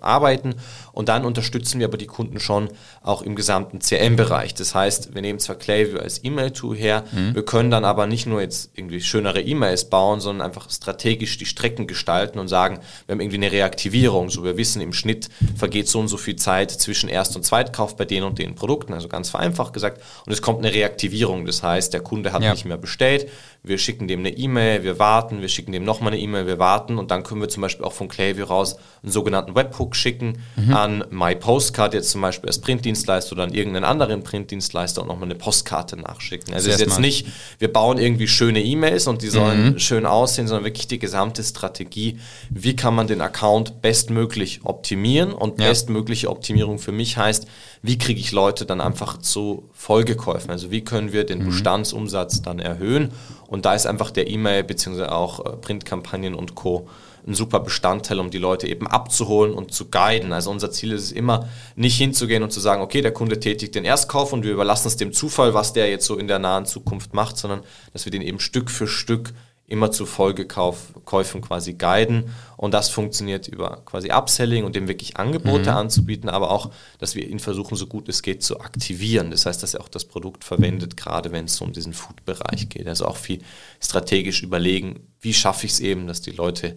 [0.00, 0.54] arbeiten.
[0.92, 2.68] Und dann unterstützen wir aber die Kunden schon
[3.02, 4.54] auch im gesamten CM-Bereich.
[4.54, 7.34] Das heißt, wir nehmen zwar Klaviyo als E-Mail-Tool her, mhm.
[7.34, 11.46] wir können dann aber nicht nur jetzt irgendwie schönere E-Mails bauen, sondern einfach strategisch die
[11.46, 14.30] Strecken gestalten und sagen, wir haben irgendwie eine Reaktivierung.
[14.30, 17.96] So, wir wissen, im Schnitt vergeht so und so viel Zeit zwischen Erst- und Zweitkauf
[17.96, 20.02] bei den und den Produkten, also ganz vereinfacht gesagt.
[20.26, 21.44] Und es kommt eine Reaktivierung.
[21.44, 22.52] Das heißt, der Kunde hat ja.
[22.52, 23.28] nicht mehr bestellt.
[23.62, 26.98] Wir schicken dem eine E-Mail, wir warten, wir schicken dem nochmal eine E-Mail, wir warten
[26.98, 30.72] und dann können wir zum Beispiel auch von Klaviyo raus einen sogenannten Webhook schicken mhm.
[30.72, 35.34] an MyPostcard jetzt zum Beispiel als Printdienstleister oder an irgendeinen anderen Printdienstleister und nochmal eine
[35.34, 36.54] Postkarte nachschicken.
[36.54, 37.26] Also es ist jetzt nicht,
[37.58, 39.78] wir bauen irgendwie schöne E-Mails und die sollen mhm.
[39.78, 42.18] schön aussehen, sondern wirklich die gesamte Strategie,
[42.50, 47.46] wie kann man den Account bestmöglich optimieren und bestmögliche Optimierung für mich heißt,
[47.82, 50.50] wie kriege ich Leute dann einfach zu Folgekäufen?
[50.50, 51.46] Also wie können wir den mhm.
[51.46, 53.12] Bestandsumsatz dann erhöhen?
[53.46, 55.04] Und da ist einfach der E-Mail bzw.
[55.04, 56.88] auch äh, Printkampagnen und Co.
[57.26, 60.32] ein super Bestandteil, um die Leute eben abzuholen und zu guiden.
[60.32, 63.74] Also unser Ziel ist es immer, nicht hinzugehen und zu sagen, okay, der Kunde tätigt
[63.74, 66.66] den Erstkauf und wir überlassen es dem Zufall, was der jetzt so in der nahen
[66.66, 67.62] Zukunft macht, sondern
[67.92, 69.32] dass wir den eben Stück für Stück
[69.68, 72.34] immer zu Folgekäufen quasi guiden.
[72.56, 75.76] Und das funktioniert über quasi Upselling und dem wirklich Angebote mhm.
[75.76, 79.30] anzubieten, aber auch, dass wir ihn versuchen, so gut es geht, zu aktivieren.
[79.30, 82.88] Das heißt, dass er auch das Produkt verwendet, gerade wenn es um diesen Food-Bereich geht.
[82.88, 83.42] Also auch viel
[83.78, 86.76] strategisch überlegen, wie schaffe ich es eben, dass die Leute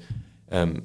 [0.51, 0.83] ähm,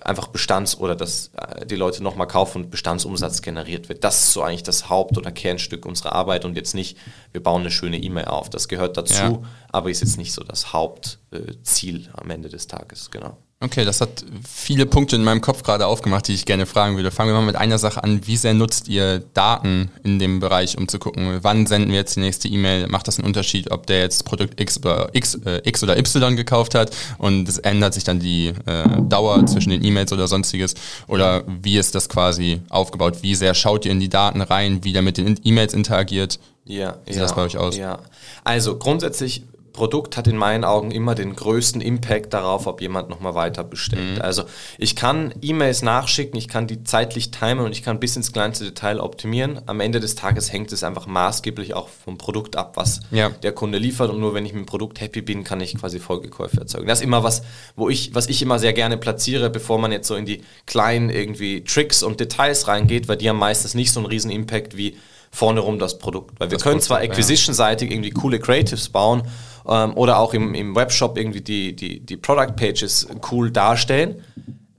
[0.00, 4.04] einfach Bestands- oder dass äh, die Leute nochmal kaufen und Bestandsumsatz generiert wird.
[4.04, 6.98] Das ist so eigentlich das Haupt- oder Kernstück unserer Arbeit und jetzt nicht,
[7.32, 8.50] wir bauen eine schöne E-Mail auf.
[8.50, 9.42] Das gehört dazu, ja.
[9.70, 13.36] aber ist jetzt nicht so das Hauptziel am Ende des Tages, genau.
[13.60, 17.10] Okay, das hat viele Punkte in meinem Kopf gerade aufgemacht, die ich gerne fragen würde.
[17.10, 18.24] Fangen wir mal mit einer Sache an.
[18.24, 22.14] Wie sehr nutzt ihr Daten in dem Bereich, um zu gucken, wann senden wir jetzt
[22.14, 22.86] die nächste E-Mail?
[22.86, 26.36] Macht das einen Unterschied, ob der jetzt Produkt X oder X, äh, X oder Y
[26.36, 30.74] gekauft hat und es ändert sich dann die äh, Dauer zwischen den E-Mails oder sonstiges?
[31.08, 33.22] Oder wie ist das quasi aufgebaut?
[33.22, 36.38] Wie sehr schaut ihr in die Daten rein, wie der mit den E-Mails interagiert?
[36.64, 37.76] Ja, wie sieht ja, das bei euch aus?
[37.76, 37.98] Ja,
[38.44, 39.42] also grundsätzlich
[39.78, 44.16] Produkt hat in meinen Augen immer den größten Impact darauf, ob jemand nochmal weiter bestellt.
[44.16, 44.22] Mhm.
[44.22, 44.42] Also
[44.76, 48.64] ich kann E-Mails nachschicken, ich kann die zeitlich timen und ich kann bis ins kleinste
[48.64, 49.60] Detail optimieren.
[49.66, 53.28] Am Ende des Tages hängt es einfach maßgeblich auch vom Produkt ab, was ja.
[53.28, 54.10] der Kunde liefert.
[54.10, 56.88] Und nur wenn ich mit dem Produkt happy bin, kann ich quasi Folgekäufe erzeugen.
[56.88, 57.42] Das ist immer was,
[57.76, 61.08] wo ich, was ich immer sehr gerne platziere, bevor man jetzt so in die kleinen
[61.08, 64.96] irgendwie Tricks und Details reingeht, weil die haben meistens nicht so einen riesen Impact wie
[65.30, 66.38] vorne rum das Produkt.
[66.40, 69.22] Weil wir das können zwar acquisition-seitig irgendwie coole Creatives bauen
[69.68, 74.22] ähm, oder auch im, im Webshop irgendwie die, die, die Product Pages cool darstellen.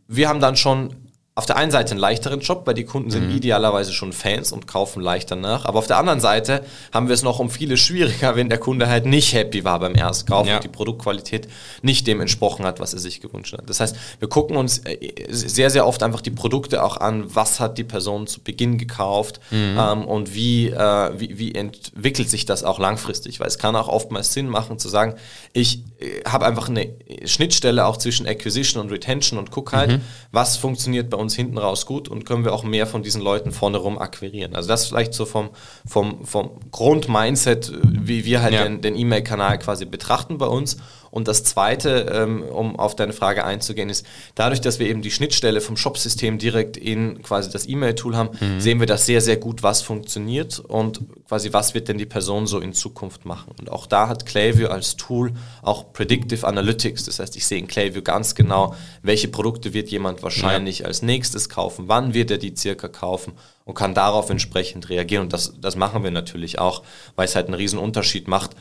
[0.07, 0.95] Wir haben dann schon
[1.39, 3.35] auf der einen Seite einen leichteren Job, weil die Kunden sind mhm.
[3.37, 5.63] idealerweise schon Fans und kaufen leichter nach.
[5.63, 8.89] Aber auf der anderen Seite haben wir es noch um viele schwieriger, wenn der Kunde
[8.89, 10.55] halt nicht happy war beim Erstkauf ja.
[10.55, 11.47] und die Produktqualität
[11.81, 13.69] nicht dem entsprochen hat, was er sich gewünscht hat.
[13.69, 14.97] Das heißt, wir gucken uns äh,
[15.29, 19.39] sehr, sehr oft einfach die Produkte auch an, was hat die Person zu Beginn gekauft
[19.49, 19.77] mhm.
[19.79, 23.39] ähm, und wie, äh, wie, wie entwickelt sich das auch langfristig.
[23.39, 25.15] Weil es kann auch oftmals Sinn machen zu sagen,
[25.53, 26.89] ich äh, habe einfach eine
[27.23, 30.01] Schnittstelle auch zwischen Acquisition und Retention und guck halt, mhm.
[30.31, 33.21] was funktioniert bei uns uns hinten raus gut und können wir auch mehr von diesen
[33.21, 34.55] Leuten vorne rum akquirieren.
[34.55, 35.51] Also das vielleicht so vom,
[35.85, 38.63] vom, vom Grundmindset, wie wir halt ja.
[38.63, 40.77] den, den E-Mail-Kanal quasi betrachten bei uns.
[41.11, 45.11] Und das Zweite, ähm, um auf deine Frage einzugehen, ist, dadurch, dass wir eben die
[45.11, 48.59] Schnittstelle vom Shop-System direkt in quasi das E-Mail-Tool haben, mhm.
[48.59, 52.47] sehen wir das sehr, sehr gut, was funktioniert und quasi was wird denn die Person
[52.47, 53.53] so in Zukunft machen.
[53.59, 57.05] Und auch da hat Klaviyo als Tool auch Predictive Analytics.
[57.05, 60.85] Das heißt, ich sehe in Klaviyo ganz genau, welche Produkte wird jemand wahrscheinlich ja.
[60.85, 63.33] als nächstes kaufen, wann wird er die circa kaufen
[63.65, 65.23] und kann darauf entsprechend reagieren.
[65.23, 66.83] Und das, das machen wir natürlich auch,
[67.15, 68.55] weil es halt einen riesen Unterschied macht,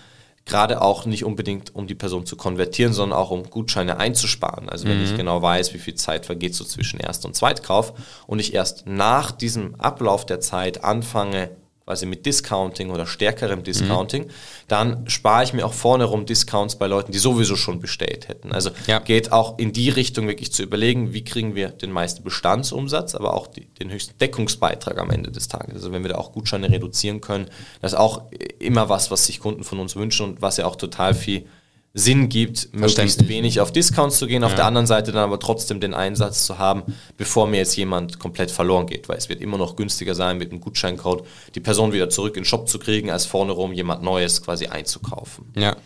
[0.49, 4.69] gerade auch nicht unbedingt, um die Person zu konvertieren, sondern auch um Gutscheine einzusparen.
[4.69, 5.05] Also wenn mhm.
[5.05, 7.93] ich genau weiß, wie viel Zeit vergeht so zwischen Erst- und Zweitkauf
[8.27, 11.51] und ich erst nach diesem Ablauf der Zeit anfange,
[11.88, 14.31] quasi mit Discounting oder stärkerem Discounting, mhm.
[14.68, 18.53] dann spare ich mir auch vorne rum Discounts bei Leuten, die sowieso schon bestellt hätten.
[18.53, 18.98] Also ja.
[18.98, 23.33] geht auch in die Richtung wirklich zu überlegen, wie kriegen wir den meisten Bestandsumsatz, aber
[23.33, 25.77] auch die, den höchsten Deckungsbeitrag am Ende des Tages.
[25.77, 27.46] Also wenn wir da auch Gutscheine reduzieren können,
[27.81, 28.24] das ist auch
[28.59, 31.46] immer was, was sich Kunden von uns wünschen und was ja auch total viel
[31.94, 34.57] Sinn gibt, möglichst wenig auf Discounts zu gehen, auf ja.
[34.57, 36.83] der anderen Seite dann aber trotzdem den Einsatz zu haben,
[37.16, 40.51] bevor mir jetzt jemand komplett verloren geht, weil es wird immer noch günstiger sein, mit
[40.51, 44.03] einem Gutscheincode die Person wieder zurück in den Shop zu kriegen, als vorne rum jemand
[44.03, 45.46] Neues quasi einzukaufen.
[45.57, 45.77] Ja,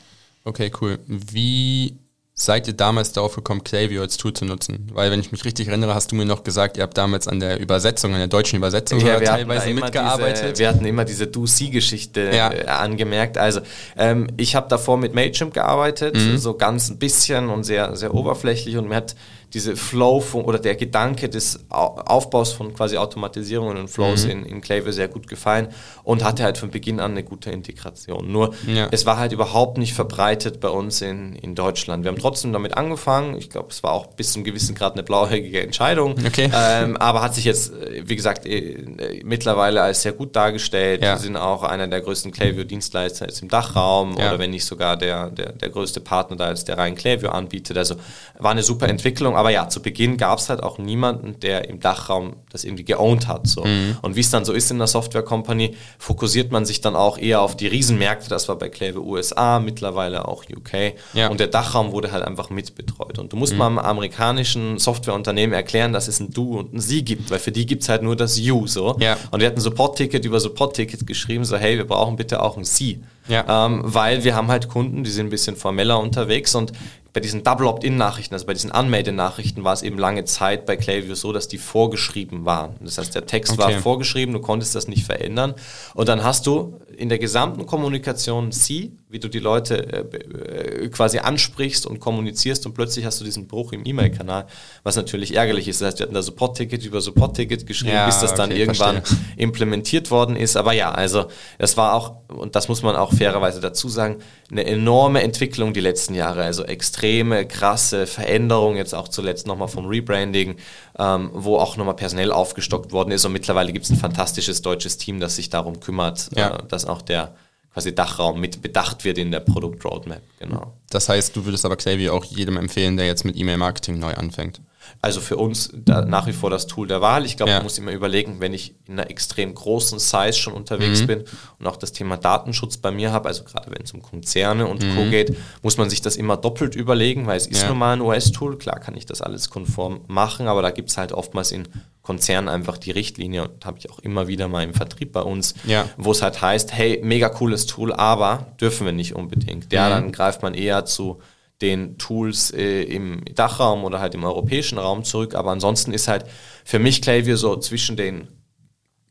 [0.44, 0.98] okay, cool.
[1.06, 1.96] Wie
[2.34, 4.88] seid ihr damals darauf gekommen, Klaviyo als Tool zu nutzen?
[4.92, 7.40] Weil, wenn ich mich richtig erinnere, hast du mir noch gesagt, ihr habt damals an
[7.40, 10.42] der Übersetzung, an der deutschen Übersetzung ja, teilweise mitgearbeitet.
[10.42, 12.52] Diese, wir hatten immer diese Do-See-Geschichte ja.
[12.52, 13.36] äh, angemerkt.
[13.36, 13.60] Also,
[13.96, 16.38] ähm, ich habe davor mit Mailchimp gearbeitet, mhm.
[16.38, 19.14] so ganz ein bisschen und sehr, sehr oberflächlich und mir hat
[19.54, 24.30] diese Flow oder der Gedanke des Aufbaus von quasi Automatisierungen und Flows mhm.
[24.30, 25.68] in, in Clavier sehr gut gefallen
[26.04, 28.30] und hatte halt von Beginn an eine gute Integration.
[28.30, 28.88] Nur ja.
[28.90, 32.04] es war halt überhaupt nicht verbreitet bei uns in, in Deutschland.
[32.04, 33.36] Wir haben trotzdem damit angefangen.
[33.36, 36.14] Ich glaube, es war auch bis zum gewissen Grad eine blauäugige Entscheidung.
[36.26, 36.50] Okay.
[36.54, 41.02] Ähm, aber hat sich jetzt, äh, wie gesagt, äh, mittlerweile als sehr gut dargestellt.
[41.02, 41.14] Ja.
[41.14, 44.28] Wir sind auch einer der größten Klaviyo-Dienstleister jetzt im Dachraum ja.
[44.28, 47.76] oder wenn nicht sogar der, der, der größte Partner da ist, der rein Klaviyo anbietet.
[47.76, 47.96] Also
[48.38, 51.80] war eine super Entwicklung aber ja, zu Beginn gab es halt auch niemanden, der im
[51.80, 53.48] Dachraum das irgendwie geowned hat.
[53.48, 53.64] So.
[53.64, 53.96] Mhm.
[54.00, 57.18] Und wie es dann so ist in der Software Company, fokussiert man sich dann auch
[57.18, 58.28] eher auf die Riesenmärkte.
[58.28, 60.94] Das war bei Clave USA, mittlerweile auch UK.
[61.14, 61.26] Ja.
[61.26, 63.18] Und der Dachraum wurde halt einfach mitbetreut.
[63.18, 63.58] Und du musst mhm.
[63.58, 67.50] mal einem amerikanischen Softwareunternehmen erklären, dass es ein Du und ein Sie gibt, weil für
[67.50, 68.68] die gibt es halt nur das You.
[68.68, 68.96] So.
[69.00, 69.16] Ja.
[69.32, 73.02] Und wir hatten Support-Ticket über Support-Ticket geschrieben, so hey, wir brauchen bitte auch ein Sie.
[73.26, 73.66] Ja.
[73.66, 76.72] Ähm, weil wir haben halt Kunden, die sind ein bisschen formeller unterwegs und
[77.12, 81.14] bei diesen Double Opt-in-Nachrichten, also bei diesen Unmade-Nachrichten, war es eben lange Zeit bei Klaviyo
[81.14, 82.76] so, dass die vorgeschrieben waren.
[82.80, 83.62] Das heißt, der Text okay.
[83.62, 85.54] war vorgeschrieben, du konntest das nicht verändern.
[85.94, 90.88] Und dann hast du in der gesamten Kommunikation Sie, wie du die Leute äh, äh,
[90.88, 94.46] quasi ansprichst und kommunizierst und plötzlich hast du diesen Bruch im E-Mail-Kanal,
[94.82, 95.80] was natürlich ärgerlich ist.
[95.80, 98.96] Das heißt, wir hatten da Support-Ticket über Support-Ticket geschrieben, ja, bis das okay, dann irgendwann
[99.02, 99.18] verstehe.
[99.36, 100.56] implementiert worden ist.
[100.56, 101.26] Aber ja, also
[101.58, 104.18] das war auch, und das muss man auch fairerweise dazu sagen,
[104.52, 106.44] eine enorme Entwicklung die letzten Jahre.
[106.44, 110.56] Also extreme, krasse Veränderung, jetzt auch zuletzt nochmal vom Rebranding,
[110.98, 113.24] ähm, wo auch nochmal personell aufgestockt worden ist.
[113.24, 116.58] Und mittlerweile gibt es ein fantastisches deutsches Team, das sich darum kümmert, ja.
[116.58, 117.34] äh, dass auch der
[117.72, 120.20] quasi Dachraum mit bedacht wird in der Produktroadmap.
[120.38, 120.74] Genau.
[120.90, 124.60] Das heißt, du würdest aber Klaviyo auch jedem empfehlen, der jetzt mit E-Mail-Marketing neu anfängt.
[125.04, 127.26] Also für uns nach wie vor das Tool der Wahl.
[127.26, 127.56] Ich glaube, ja.
[127.56, 131.06] man muss immer überlegen, wenn ich in einer extrem großen Size schon unterwegs mhm.
[131.08, 131.24] bin
[131.58, 134.84] und auch das Thema Datenschutz bei mir habe, also gerade wenn es um Konzerne und
[134.84, 134.94] mhm.
[134.94, 135.10] Co.
[135.10, 137.68] geht, muss man sich das immer doppelt überlegen, weil es ist ja.
[137.68, 138.58] nun mal ein OS-Tool.
[138.58, 141.66] Klar kann ich das alles konform machen, aber da gibt es halt oftmals in
[142.02, 145.54] Konzernen einfach die Richtlinie und habe ich auch immer wieder mal im Vertrieb bei uns,
[145.64, 145.88] ja.
[145.96, 149.72] wo es halt heißt, hey, mega cooles Tool, aber dürfen wir nicht unbedingt.
[149.72, 149.90] Ja, mhm.
[149.90, 151.20] dann greift man eher zu
[151.62, 155.34] den Tools äh, im Dachraum oder halt im europäischen Raum zurück.
[155.34, 156.26] Aber ansonsten ist halt
[156.64, 158.28] für mich Klaviyo so zwischen den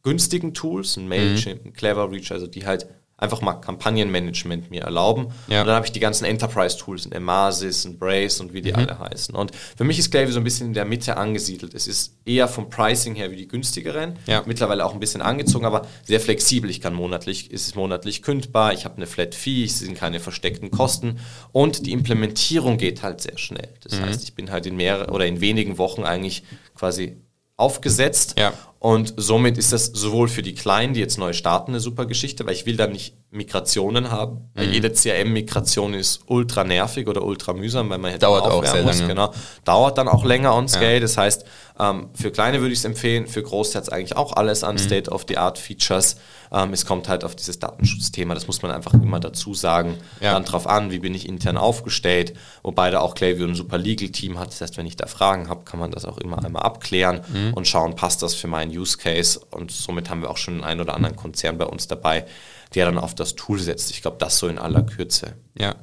[0.04, 1.74] günstigen Tools, ein Mailchimp, mhm.
[1.74, 2.88] Clever Reach, also die halt
[3.22, 5.28] einfach mal Kampagnenmanagement mir erlauben.
[5.48, 5.62] Ja.
[5.62, 8.78] Und dann habe ich die ganzen Enterprise-Tools, ein Emasis, ein Brace und wie die mhm.
[8.78, 9.36] alle heißen.
[9.36, 11.76] Und für mich ist Klaviyo so ein bisschen in der Mitte angesiedelt.
[11.76, 14.44] Es ist eher vom Pricing her wie die günstigeren, ja.
[14.48, 16.70] mittlerweile auch ein bisschen angezogen, aber sehr flexibel.
[16.70, 20.20] Ich kann monatlich, ist es monatlich kündbar, ich habe eine Flat Fee, es sind keine
[20.20, 21.20] versteckten Kosten
[21.52, 23.70] und die Implementierung geht halt sehr schnell.
[23.82, 24.06] Das mhm.
[24.06, 27.18] heißt, ich bin halt in mehreren oder in wenigen Wochen eigentlich quasi
[27.62, 28.36] aufgesetzt.
[28.38, 28.54] Ja.
[28.82, 32.48] Und somit ist das sowohl für die Kleinen, die jetzt neu starten, eine super Geschichte,
[32.48, 34.50] weil ich will da nicht Migrationen haben.
[34.56, 34.74] Mhm.
[34.74, 38.98] Jede CRM-Migration ist ultra nervig oder ultra mühsam, weil man halt dauert auch sehr muss.
[38.98, 39.10] lange.
[39.10, 39.34] Genau.
[39.66, 40.96] Dauert dann auch länger on scale.
[40.96, 41.00] Ja.
[41.00, 41.46] Das heißt,
[41.80, 44.76] ähm, für Kleine würde ich es empfehlen, für Große hat es eigentlich auch alles an
[44.76, 44.80] mhm.
[44.80, 46.16] State-of-the-Art-Features.
[46.52, 49.98] Ähm, es kommt halt auf dieses Datenschutzthema, das muss man einfach immer dazu sagen.
[50.20, 50.34] Ja.
[50.34, 54.38] Dann drauf an, wie bin ich intern aufgestellt, wobei da auch Klaviyo ein super Legal-Team
[54.38, 54.50] hat.
[54.50, 57.54] Das heißt, wenn ich da Fragen habe, kann man das auch immer einmal abklären mhm.
[57.54, 60.82] und schauen, passt das für meinen Use Case und somit haben wir auch schon einen
[60.82, 62.26] oder anderen Konzern bei uns dabei,
[62.76, 63.92] der dann auf das Tool setzt.
[63.92, 65.36] Ich glaube, das so in aller Kürze.
[65.58, 65.76] Ja.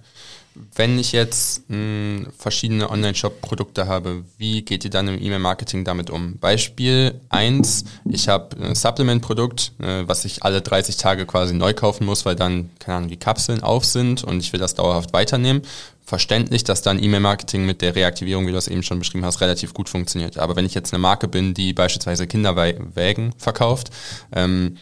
[0.75, 6.11] Wenn ich jetzt mh, hm, verschiedene Online-Shop-Produkte habe, wie geht ihr dann im E-Mail-Marketing damit
[6.11, 6.39] um?
[6.39, 12.07] Beispiel 1, ich habe ein Supplement-Produkt, äh, was ich alle 30 Tage quasi neu kaufen
[12.07, 15.63] muss, weil dann, keine Ahnung, die Kapseln auf sind und ich will das dauerhaft weiternehmen
[16.09, 19.75] verständlich, dass dann E-Mail-Marketing mit der Reaktivierung, wie du das eben schon beschrieben hast, relativ
[19.75, 20.39] gut funktioniert.
[20.39, 23.91] Aber wenn ich jetzt eine Marke bin, die beispielsweise Kinderwägen verkauft,
[24.33, 24.79] ähm,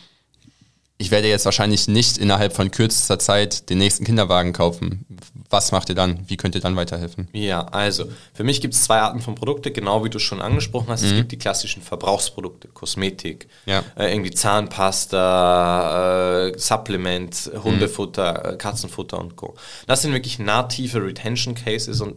[0.99, 5.05] ich werde jetzt wahrscheinlich nicht innerhalb von kürzester Zeit den nächsten Kinderwagen kaufen.
[5.51, 6.21] Was macht ihr dann?
[6.29, 7.29] Wie könnt ihr dann weiterhelfen?
[7.33, 10.89] Ja, also für mich gibt es zwei Arten von Produkte, genau wie du schon angesprochen
[10.89, 11.03] hast.
[11.03, 11.09] Mhm.
[11.09, 13.83] Es gibt die klassischen Verbrauchsprodukte, Kosmetik, ja.
[13.97, 15.19] äh, irgendwie Zahnpasta,
[16.49, 18.59] äh, Supplement, Hundefutter, mhm.
[18.59, 19.55] Katzenfutter und Co.
[19.87, 22.17] Das sind wirklich native Retention Cases und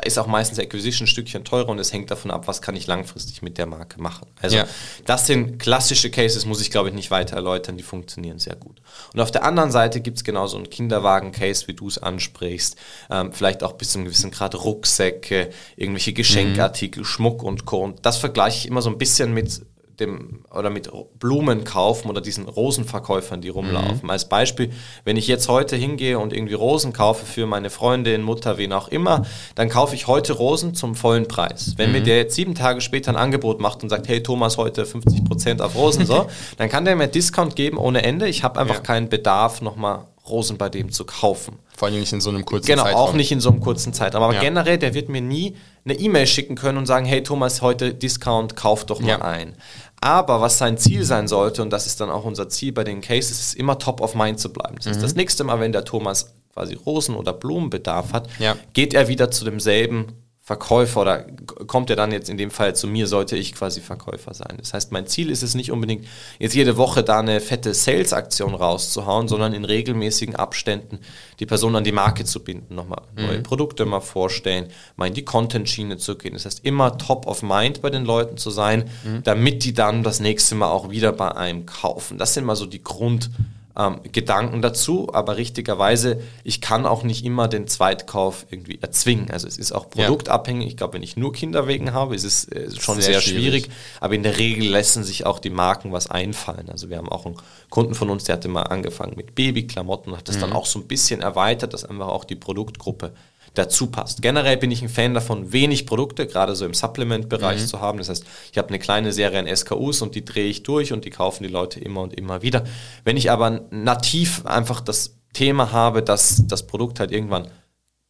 [0.00, 2.74] da ist auch meistens Acquisition ein Stückchen teurer und es hängt davon ab, was kann
[2.74, 4.28] ich langfristig mit der Marke machen.
[4.40, 4.66] Also ja.
[5.04, 8.80] das sind klassische Cases, muss ich glaube ich nicht weiter erläutern, die funktionieren sehr gut.
[9.12, 12.76] Und auf der anderen Seite gibt es genauso einen Kinderwagen-Case, wie du es ansprichst,
[13.10, 17.06] ähm, vielleicht auch bis zu einem gewissen Grad Rucksäcke, irgendwelche Geschenkartikel, mhm.
[17.06, 17.84] Schmuck und Co.
[17.84, 19.60] Und das vergleiche ich immer so ein bisschen mit
[20.00, 24.00] dem oder mit Blumen kaufen oder diesen Rosenverkäufern, die rumlaufen.
[24.02, 24.10] Mhm.
[24.10, 24.72] Als Beispiel,
[25.04, 28.88] wenn ich jetzt heute hingehe und irgendwie Rosen kaufe für meine Freundin, Mutter, wen auch
[28.88, 31.74] immer, dann kaufe ich heute Rosen zum vollen Preis.
[31.76, 31.98] Wenn mhm.
[31.98, 35.24] mir der jetzt sieben Tage später ein Angebot macht und sagt, hey Thomas, heute 50
[35.24, 38.28] Prozent auf Rosen, so, dann kann der mir Discount geben ohne Ende.
[38.28, 38.80] Ich habe einfach ja.
[38.80, 41.58] keinen Bedarf, nochmal Rosen bei dem zu kaufen.
[41.76, 43.00] Vor allem nicht in so einem kurzen genau, Zeitraum.
[43.00, 44.22] Genau, auch nicht in so einem kurzen Zeitraum.
[44.22, 44.40] Aber ja.
[44.40, 48.56] generell, der wird mir nie eine E-Mail schicken können und sagen, hey Thomas, heute Discount,
[48.56, 49.22] kauf doch mal ja.
[49.22, 49.54] ein.
[50.00, 53.00] Aber was sein Ziel sein sollte, und das ist dann auch unser Ziel bei den
[53.00, 54.76] Cases, ist immer top of mind zu bleiben.
[54.76, 55.02] Das heißt, mhm.
[55.02, 58.56] das nächste Mal, wenn der Thomas quasi Rosen- oder Blumenbedarf hat, ja.
[58.72, 60.06] geht er wieder zu demselben
[60.50, 61.26] Verkäufer oder
[61.68, 64.56] kommt er dann jetzt in dem Fall zu mir, sollte ich quasi Verkäufer sein.
[64.58, 66.08] Das heißt, mein Ziel ist es nicht unbedingt,
[66.40, 70.98] jetzt jede Woche da eine fette Sales-Aktion rauszuhauen, sondern in regelmäßigen Abständen
[71.38, 73.26] die Person an die Marke zu binden, nochmal mhm.
[73.26, 76.32] neue Produkte mal vorstellen, mal in die Content-Schiene zu gehen.
[76.32, 79.22] Das heißt, immer top of mind bei den Leuten zu sein, mhm.
[79.22, 82.18] damit die dann das nächste Mal auch wieder bei einem kaufen.
[82.18, 83.30] Das sind mal so die Grund-
[83.76, 89.30] ähm, Gedanken dazu, aber richtigerweise, ich kann auch nicht immer den Zweitkauf irgendwie erzwingen.
[89.30, 90.66] Also es ist auch produktabhängig.
[90.68, 93.64] Ich glaube, wenn ich nur Kinderwegen habe, ist es äh, schon sehr, sehr schwierig.
[93.64, 93.70] schwierig.
[94.00, 96.68] Aber in der Regel lassen sich auch die Marken was einfallen.
[96.68, 97.36] Also wir haben auch einen
[97.68, 100.40] Kunden von uns, der hatte mal angefangen mit Babyklamotten und hat das mhm.
[100.40, 103.12] dann auch so ein bisschen erweitert, dass einfach auch die Produktgruppe
[103.54, 104.22] dazu passt.
[104.22, 107.66] Generell bin ich ein Fan davon, wenig Produkte, gerade so im Supplement-Bereich mhm.
[107.66, 107.98] zu haben.
[107.98, 111.04] Das heißt, ich habe eine kleine Serie an SKUs und die drehe ich durch und
[111.04, 112.64] die kaufen die Leute immer und immer wieder.
[113.04, 117.48] Wenn ich aber nativ einfach das Thema habe, dass das Produkt halt irgendwann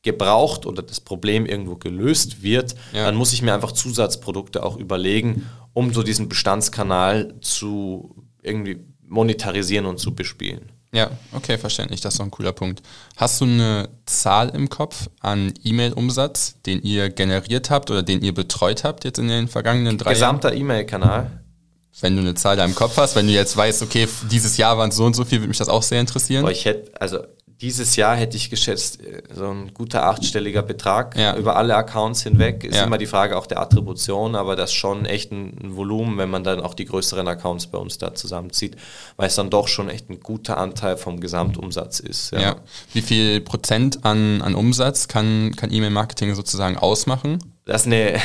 [0.03, 3.05] gebraucht oder das Problem irgendwo gelöst wird, ja.
[3.05, 9.87] dann muss ich mir einfach Zusatzprodukte auch überlegen, um so diesen Bestandskanal zu irgendwie monetarisieren
[9.87, 10.72] und zu bespielen.
[10.92, 12.00] Ja, okay, verständlich.
[12.00, 12.83] Das ist doch ein cooler Punkt.
[13.16, 18.35] Hast du eine Zahl im Kopf an E-Mail-Umsatz, den ihr generiert habt oder den ihr
[18.35, 20.59] betreut habt jetzt in den vergangenen drei Gesamter Jahren?
[20.59, 21.44] Gesamter E-Mail-Kanal.
[22.00, 24.79] Wenn du eine Zahl da im Kopf hast, wenn du jetzt weißt, okay, dieses Jahr
[24.79, 26.42] waren es so und so viel, würde mich das auch sehr interessieren.
[26.42, 27.18] Boah, ich hätte, also
[27.61, 31.37] dieses Jahr hätte ich geschätzt, äh, so ein guter achtstelliger Betrag ja.
[31.37, 32.64] über alle Accounts hinweg.
[32.64, 32.85] Ist ja.
[32.85, 36.31] immer die Frage auch der Attribution, aber das ist schon echt ein, ein, Volumen, wenn
[36.31, 38.77] man dann auch die größeren Accounts bei uns da zusammenzieht,
[39.16, 42.33] weil es dann doch schon echt ein guter Anteil vom Gesamtumsatz ist.
[42.33, 42.40] Ja.
[42.40, 42.57] ja.
[42.92, 47.38] Wie viel Prozent an, an Umsatz kann, kann E-Mail-Marketing sozusagen ausmachen?
[47.66, 48.20] Das ist eine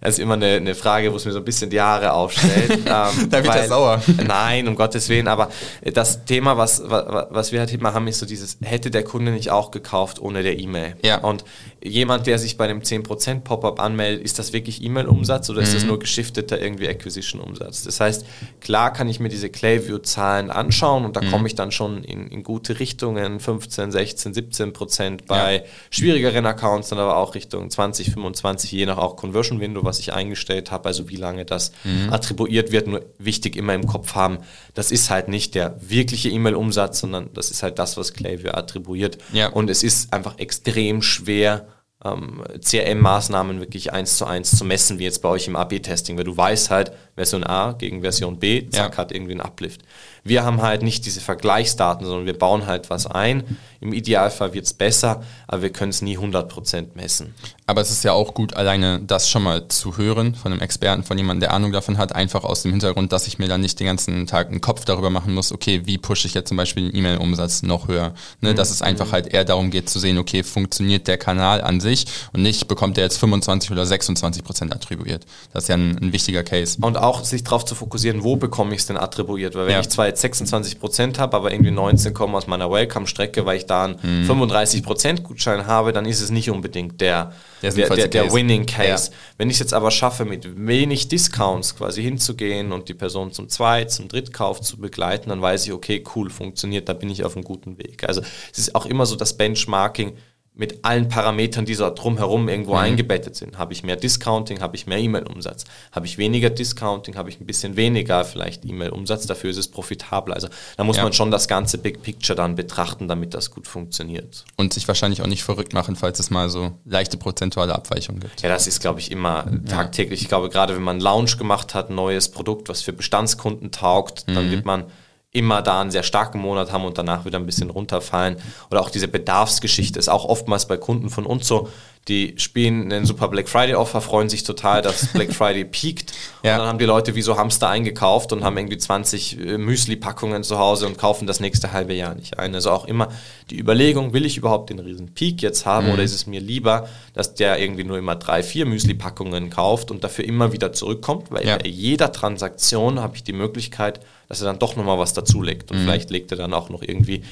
[0.00, 2.70] das ist immer eine, eine Frage, wo es mir so ein bisschen die Haare aufstellt.
[2.70, 4.02] ähm, da wird weil, er sauer.
[4.26, 5.50] Nein, um Gottes Willen, aber
[5.92, 9.32] das Thema, was, was, was wir halt immer haben, ist so dieses, hätte der Kunde
[9.32, 10.96] nicht auch gekauft ohne der E-Mail?
[11.04, 11.18] Ja.
[11.18, 11.44] Und
[11.82, 15.82] jemand, der sich bei einem 10% Pop-up anmeldet, ist das wirklich E-Mail-Umsatz oder ist das
[15.82, 15.88] mhm.
[15.88, 17.84] nur geschifteter irgendwie Acquisition-Umsatz?
[17.84, 18.26] Das heißt,
[18.60, 21.30] klar kann ich mir diese Clayview-Zahlen anschauen und da mhm.
[21.30, 25.62] komme ich dann schon in, in, gute Richtungen, 15, 16, 17 Prozent bei ja.
[25.90, 30.70] schwierigeren Accounts, dann aber auch Richtung 20, 25, je nach auch Conversion-Window, was ich eingestellt
[30.70, 32.12] habe, also wie lange das mhm.
[32.12, 32.88] attribuiert wird.
[32.88, 34.38] Nur wichtig immer im Kopf haben,
[34.74, 39.16] das ist halt nicht der wirkliche E-Mail-Umsatz, sondern das ist halt das, was Clayview attribuiert.
[39.32, 39.48] Ja.
[39.48, 41.69] Und es ist einfach extrem schwer,
[42.04, 46.24] ähm, CRM-Maßnahmen wirklich eins zu eins zu messen, wie jetzt bei euch im AB-Testing, weil
[46.24, 48.98] du weißt halt, Version A gegen Version B, zack, ja.
[48.98, 49.82] hat irgendwie einen Uplift.
[50.22, 53.58] Wir haben halt nicht diese Vergleichsdaten, sondern wir bauen halt was ein.
[53.80, 57.34] Im Idealfall wird es besser, aber wir können es nie 100% messen.
[57.66, 61.04] Aber es ist ja auch gut, alleine das schon mal zu hören von einem Experten,
[61.04, 63.80] von jemandem, der Ahnung davon hat, einfach aus dem Hintergrund, dass ich mir dann nicht
[63.80, 66.90] den ganzen Tag einen Kopf darüber machen muss, okay, wie pushe ich jetzt zum Beispiel
[66.90, 68.12] den E-Mail-Umsatz noch höher.
[68.40, 68.56] Ne, mhm.
[68.56, 72.06] Dass es einfach halt eher darum geht zu sehen, okay, funktioniert der Kanal an sich
[72.32, 75.24] und nicht bekommt er jetzt 25 oder 26 Prozent attribuiert.
[75.52, 76.78] Das ist ja ein, ein wichtiger Case.
[76.80, 79.80] Und auch sich darauf zu fokussieren, wo bekomme ich es denn attribuiert, weil wenn ja.
[79.80, 83.66] ich zwar jetzt 26 Prozent habe, aber irgendwie 19 kommen aus meiner Welcome-Strecke, weil ich
[83.66, 84.24] da einen mhm.
[84.26, 89.10] 35 Prozent Gutschein habe, dann ist es nicht unbedingt der, der, der, der Winning Case.
[89.10, 89.16] Ja.
[89.38, 93.48] Wenn ich es jetzt aber schaffe, mit wenig Discounts quasi hinzugehen und die Person zum
[93.48, 97.36] Zweit-, zum Drittkauf zu begleiten, dann weiß ich, okay, cool, funktioniert, da bin ich auf
[97.36, 98.04] einem guten Weg.
[98.08, 100.12] Also es ist auch immer so das Benchmarking,
[100.60, 102.80] mit allen Parametern, die so drumherum irgendwo mhm.
[102.80, 103.56] eingebettet sind.
[103.56, 105.64] Habe ich mehr Discounting, habe ich mehr E-Mail-Umsatz.
[105.90, 110.34] Habe ich weniger Discounting, habe ich ein bisschen weniger vielleicht E-Mail-Umsatz, dafür ist es profitabler.
[110.34, 111.02] Also da muss ja.
[111.02, 114.44] man schon das ganze Big Picture dann betrachten, damit das gut funktioniert.
[114.58, 118.42] Und sich wahrscheinlich auch nicht verrückt machen, falls es mal so leichte prozentuale Abweichungen gibt.
[118.42, 120.20] Ja, das ist, glaube ich, immer tagtäglich.
[120.20, 124.28] Ich glaube, gerade wenn man Launch gemacht hat, ein neues Produkt, was für Bestandskunden taugt,
[124.28, 124.34] mhm.
[124.34, 124.84] dann wird man
[125.32, 128.36] immer da einen sehr starken Monat haben und danach wieder ein bisschen runterfallen.
[128.70, 131.68] Oder auch diese Bedarfsgeschichte ist auch oftmals bei Kunden von uns so.
[132.08, 136.12] Die spielen einen super Black Friday Offer, freuen sich total, dass Black Friday peakt.
[136.42, 136.54] ja.
[136.54, 140.42] Und dann haben die Leute wie so Hamster eingekauft und haben irgendwie 20 äh, Müsli-Packungen
[140.42, 142.52] zu Hause und kaufen das nächste halbe Jahr nicht ein.
[142.54, 143.08] Also auch immer
[143.50, 145.92] die Überlegung, will ich überhaupt den riesen Peak jetzt haben mhm.
[145.92, 150.02] oder ist es mir lieber, dass der irgendwie nur immer drei, vier Müsli-Packungen kauft und
[150.02, 151.58] dafür immer wieder zurückkommt, weil ja.
[151.58, 155.70] bei jeder Transaktion habe ich die Möglichkeit, dass er dann doch nochmal was dazulegt.
[155.70, 155.82] Und mhm.
[155.82, 157.22] vielleicht legt er dann auch noch irgendwie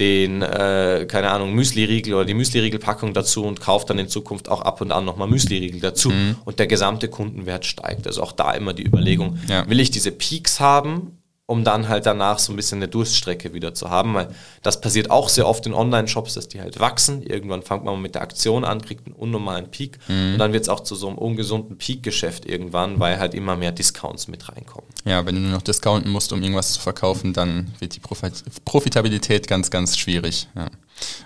[0.00, 4.62] den, äh, keine Ahnung, Müsli-Riegel oder die Müsli-Riegel-Packung dazu und kauft dann in Zukunft auch
[4.62, 6.10] ab und an nochmal Müsli-Riegel dazu.
[6.10, 6.36] Mhm.
[6.44, 8.06] Und der gesamte Kundenwert steigt.
[8.06, 9.68] Also auch da immer die Überlegung, ja.
[9.68, 11.17] will ich diese Peaks haben
[11.50, 14.28] um dann halt danach so ein bisschen eine Durststrecke wieder zu haben, weil
[14.62, 17.22] das passiert auch sehr oft in Online-Shops, dass die halt wachsen.
[17.22, 20.34] Irgendwann fängt man mit der Aktion an, kriegt einen unnormalen Peak mhm.
[20.34, 23.72] und dann wird es auch zu so einem ungesunden Peak-Geschäft irgendwann, weil halt immer mehr
[23.72, 24.90] Discounts mit reinkommen.
[25.06, 28.00] Ja, wenn du nur noch discounten musst, um irgendwas zu verkaufen, dann wird die
[28.66, 30.48] Profitabilität ganz, ganz schwierig.
[30.54, 30.66] Ja.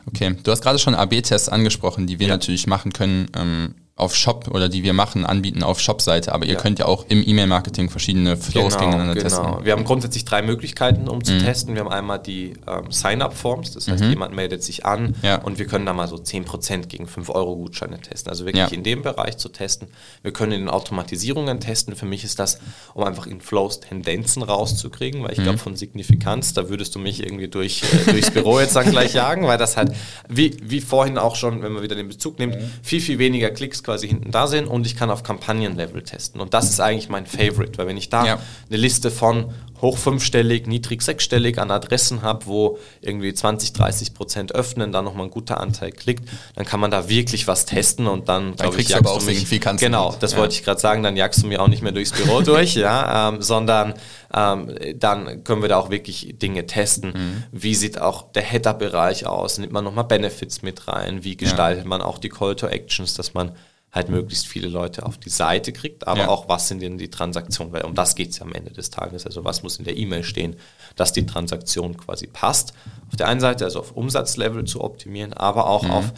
[0.07, 2.35] Okay, du hast gerade schon AB-Tests angesprochen, die wir ja.
[2.35, 3.29] natürlich machen können.
[3.35, 6.61] Ähm, auf Shop oder die wir machen, anbieten auf Shop-Seite, aber ihr ja.
[6.61, 9.25] könnt ja auch im E-Mail-Marketing verschiedene Flows genau, gegeneinander genau.
[9.25, 9.65] testen.
[9.65, 11.41] Wir haben grundsätzlich drei Möglichkeiten, um zu mhm.
[11.41, 11.75] testen.
[11.75, 14.11] Wir haben einmal die ähm, Sign-up-Forms, das heißt, mhm.
[14.11, 15.37] jemand meldet sich an ja.
[15.43, 18.31] und wir können da mal so 10% gegen 5-Euro-Gutscheine testen.
[18.31, 18.75] Also wirklich ja.
[18.75, 19.89] in dem Bereich zu testen.
[20.23, 21.95] Wir können in den Automatisierungen testen.
[21.95, 22.61] Für mich ist das,
[22.95, 25.43] um einfach in Flows Tendenzen rauszukriegen, weil ich mhm.
[25.45, 29.13] glaube, von Signifikanz, da würdest du mich irgendwie durch, äh, durchs Büro jetzt dann gleich
[29.13, 29.95] jagen, weil das halt,
[30.31, 32.71] wie, wie vorhin auch schon, wenn man wieder den Bezug nimmt, mhm.
[32.83, 36.41] viel, viel weniger Klicks quasi hinten da sind und ich kann auf Kampagnenlevel testen.
[36.41, 38.39] Und das ist eigentlich mein Favorite, weil wenn ich da ja.
[38.69, 39.53] eine Liste von
[39.83, 45.27] hoch fünfstellig, niedrig sechsstellig an Adressen habe, wo irgendwie 20, 30 Prozent öffnen, dann nochmal
[45.27, 48.91] ein guter Anteil klickt, dann kann man da wirklich was testen und dann, dann kriegst
[48.91, 49.81] ich, du aber auch signifikant.
[49.81, 50.39] Genau, das ja.
[50.39, 53.29] wollte ich gerade sagen, dann jagst du mir auch nicht mehr durchs Büro durch, ja,
[53.29, 53.95] ähm, sondern
[54.33, 57.13] ähm, dann können wir da auch wirklich Dinge testen.
[57.13, 57.43] Mhm.
[57.51, 59.59] Wie sieht auch der Header-Bereich aus?
[59.59, 61.25] Nimmt man nochmal Benefits mit rein?
[61.25, 61.89] Wie gestaltet ja.
[61.89, 63.51] man auch die Call to Actions, dass man
[63.93, 66.29] halt möglichst viele Leute auf die Seite kriegt, aber ja.
[66.29, 68.89] auch was sind denn die Transaktionen, weil um das geht es ja am Ende des
[68.89, 69.27] Tages.
[69.27, 70.57] Also was muss in der E-Mail stehen,
[70.97, 72.73] dass die Transaktion quasi passt.
[73.11, 75.91] Auf der einen Seite also auf Umsatzlevel zu optimieren, aber auch mhm.
[75.91, 76.13] auf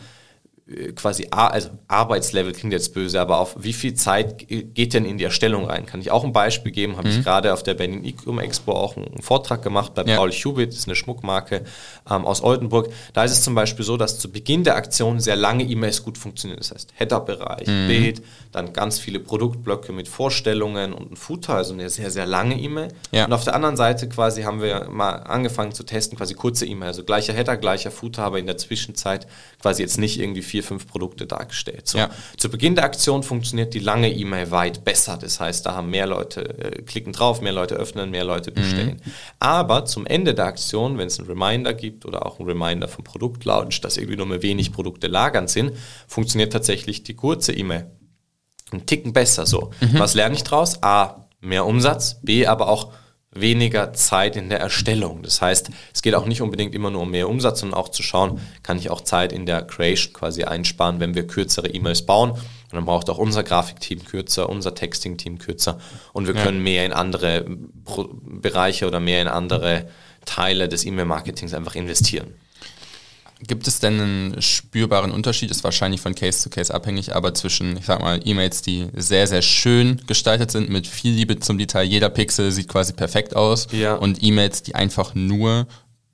[0.95, 5.25] quasi, also Arbeitslevel klingt jetzt böse, aber auf wie viel Zeit geht denn in die
[5.25, 5.85] Erstellung rein?
[5.85, 6.97] Kann ich auch ein Beispiel geben?
[6.97, 7.19] Habe mhm.
[7.19, 10.17] ich gerade auf der Berlin Ecom Expo auch einen Vortrag gemacht bei ja.
[10.17, 11.65] Paul Hubit, das ist eine Schmuckmarke
[12.11, 12.89] ähm, aus Oldenburg.
[13.12, 16.17] Da ist es zum Beispiel so, dass zu Beginn der Aktion sehr lange E-Mails gut
[16.17, 16.59] funktionieren.
[16.59, 17.89] Das heißt, Header-Bereich, mhm.
[17.89, 22.59] Bild, dann ganz viele Produktblöcke mit Vorstellungen und ein Footer, also eine sehr, sehr lange
[22.59, 22.89] E-Mail.
[23.12, 23.27] Ja.
[23.27, 26.89] Und auf der anderen Seite quasi haben wir mal angefangen zu testen, quasi kurze E-Mail,
[26.89, 29.27] also gleicher Header, gleicher Footer, aber in der Zwischenzeit
[29.61, 31.89] quasi jetzt nicht irgendwie vier, fünf Produkte dargestellt.
[31.89, 31.99] So.
[31.99, 32.11] Ja.
[32.37, 35.19] Zu Beginn der Aktion funktioniert die lange E-Mail weit besser.
[35.21, 38.55] Das heißt, da haben mehr Leute äh, klicken drauf, mehr Leute öffnen, mehr Leute mhm.
[38.55, 39.03] bestellen.
[39.05, 39.13] Mhm.
[39.41, 43.03] Aber zum Ende der Aktion, wenn es einen Reminder gibt oder auch einen Reminder vom
[43.03, 45.73] Produktlaunch, dass irgendwie nur mehr wenig Produkte lagernd sind,
[46.07, 47.91] funktioniert tatsächlich die kurze E-Mail
[48.71, 49.73] einen Ticken besser so.
[49.81, 49.99] Mhm.
[49.99, 50.81] Was lerne ich draus?
[50.85, 52.93] A, mehr Umsatz, B, aber auch
[53.35, 55.22] weniger Zeit in der Erstellung.
[55.22, 58.03] Das heißt, es geht auch nicht unbedingt immer nur um mehr Umsatz, sondern auch zu
[58.03, 62.30] schauen, kann ich auch Zeit in der Creation quasi einsparen, wenn wir kürzere E-Mails bauen.
[62.30, 65.78] Und dann braucht auch unser Grafikteam kürzer, unser Texting-Team kürzer
[66.12, 66.43] und wir ja.
[66.43, 67.45] können mehr in andere
[68.24, 69.89] Bereiche oder mehr in andere
[70.24, 72.35] Teile des E-Mail-Marketings einfach investieren.
[73.41, 77.76] Gibt es denn einen spürbaren Unterschied, ist wahrscheinlich von Case zu Case abhängig, aber zwischen,
[77.76, 81.82] ich sag mal, E-Mails, die sehr, sehr schön gestaltet sind, mit viel Liebe zum Detail,
[81.85, 83.95] jeder Pixel sieht quasi perfekt aus, ja.
[83.95, 85.66] und E-Mails, die einfach nur